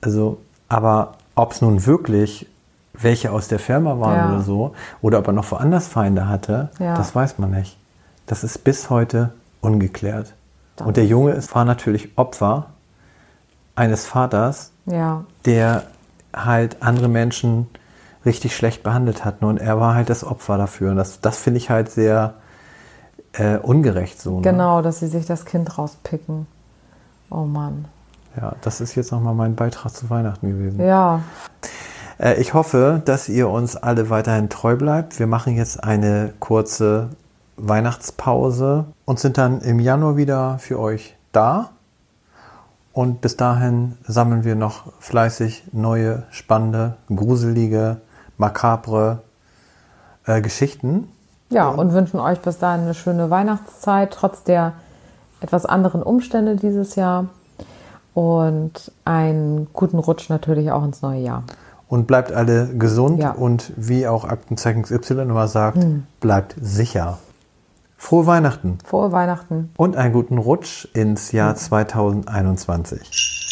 Also, 0.02 0.38
aber 0.70 1.14
ob 1.36 1.54
es 1.54 1.62
nun 1.62 1.86
wirklich 1.86 2.48
welche 2.94 3.32
aus 3.32 3.48
der 3.50 3.60
Firma 3.60 4.00
waren 4.00 4.16
Ja. 4.16 4.30
oder 4.30 4.42
so, 4.42 4.74
oder 5.02 5.20
ob 5.20 5.28
er 5.28 5.34
noch 5.34 5.50
woanders 5.52 5.88
Feinde 5.88 6.30
hatte, 6.30 6.70
Ja. 6.80 6.96
das 6.96 7.14
weiß 7.16 7.40
man 7.40 7.52
nicht. 7.52 7.78
Das 8.26 8.44
ist 8.44 8.64
bis 8.64 8.90
heute 8.90 9.32
ungeklärt. 9.62 10.34
Das 10.76 10.88
Und 10.88 10.98
der 10.98 11.06
Junge 11.06 11.32
ist, 11.32 11.54
war 11.56 11.66
natürlich 11.66 12.18
Opfer 12.18 12.68
eines 13.76 14.06
Vaters, 14.06 14.72
Ja. 14.86 15.24
der 15.46 15.84
halt 16.34 16.78
andere 16.82 17.08
Menschen 17.08 17.68
richtig 18.26 18.56
schlecht 18.56 18.84
behandelt 18.84 19.24
hatten 19.24 19.46
und 19.46 19.58
er 19.58 19.80
war 19.80 19.96
halt 19.96 20.10
das 20.10 20.24
Opfer 20.24 20.58
dafür. 20.58 20.92
Und 20.92 20.98
das, 20.98 21.22
das 21.22 21.38
finde 21.38 21.60
ich 21.60 21.70
halt 21.70 21.90
sehr 21.92 22.34
äh, 23.34 23.58
ungerecht 23.58 24.20
so. 24.22 24.38
Ne? 24.38 24.42
Genau, 24.42 24.82
dass 24.82 25.00
sie 25.00 25.08
sich 25.08 25.26
das 25.26 25.46
Kind 25.46 25.78
rauspicken. 25.78 26.48
Oh 27.30 27.44
Mann. 27.46 27.86
Ja, 28.40 28.54
das 28.62 28.82
ist 28.82 28.96
jetzt 28.96 29.12
nochmal 29.12 29.34
mein 29.34 29.56
Beitrag 29.56 29.94
zu 29.94 30.10
Weihnachten 30.10 30.50
gewesen. 30.50 30.86
Ja. 30.86 31.22
Äh, 32.18 32.36
ich 32.42 32.54
hoffe, 32.54 33.02
dass 33.06 33.30
ihr 33.30 33.50
uns 33.50 33.76
alle 33.76 34.10
weiterhin 34.10 34.50
treu 34.50 34.76
bleibt. 34.76 35.20
Wir 35.20 35.28
machen 35.28 35.56
jetzt 35.56 35.84
eine 35.84 36.34
kurze 36.40 37.10
Weihnachtspause 37.58 38.86
und 39.06 39.20
sind 39.20 39.38
dann 39.38 39.62
im 39.62 39.80
Januar 39.80 40.18
wieder 40.18 40.58
für 40.60 40.80
euch 40.80 41.16
da. 41.32 41.70
Und 42.94 43.22
bis 43.22 43.36
dahin 43.36 43.98
sammeln 44.08 44.44
wir 44.44 44.56
noch 44.56 44.94
fleißig 45.00 45.64
neue, 45.74 46.24
spannende, 46.32 46.96
gruselige, 47.14 47.98
makabre 48.38 49.20
äh, 50.26 50.42
Geschichten. 50.42 51.10
Ja, 51.50 51.68
und 51.68 51.94
wünschen 51.94 52.20
euch 52.20 52.40
bis 52.40 52.58
dahin 52.58 52.82
eine 52.82 52.94
schöne 52.94 53.30
Weihnachtszeit, 53.30 54.12
trotz 54.12 54.44
der 54.44 54.74
etwas 55.42 55.66
anderen 55.66 56.02
Umstände 56.04 56.56
dieses 56.56 56.96
Jahr. 56.96 57.26
Und 58.14 58.92
einen 59.04 59.68
guten 59.74 60.00
Rutsch 60.00 60.30
natürlich 60.30 60.72
auch 60.72 60.84
ins 60.86 61.02
neue 61.02 61.20
Jahr. 61.20 61.44
Und 61.90 62.08
bleibt 62.08 62.32
alle 62.32 62.68
gesund 62.78 63.20
Ja. 63.20 63.32
und 63.32 63.74
wie 63.76 64.08
auch 64.08 64.24
Aktenzeichen 64.24 64.86
Y 64.90 65.20
immer 65.30 65.48
sagt, 65.50 65.86
bleibt 66.22 66.56
sicher. 66.62 67.18
Frohe 67.98 68.26
Weihnachten 68.26 68.78
Frohe 68.86 69.12
Weihnachten. 69.12 69.72
und 69.78 69.96
einen 69.96 70.14
guten 70.14 70.38
Rutsch 70.38 70.88
ins 70.94 71.32
Jahr 71.32 71.56
2021. 71.56 73.45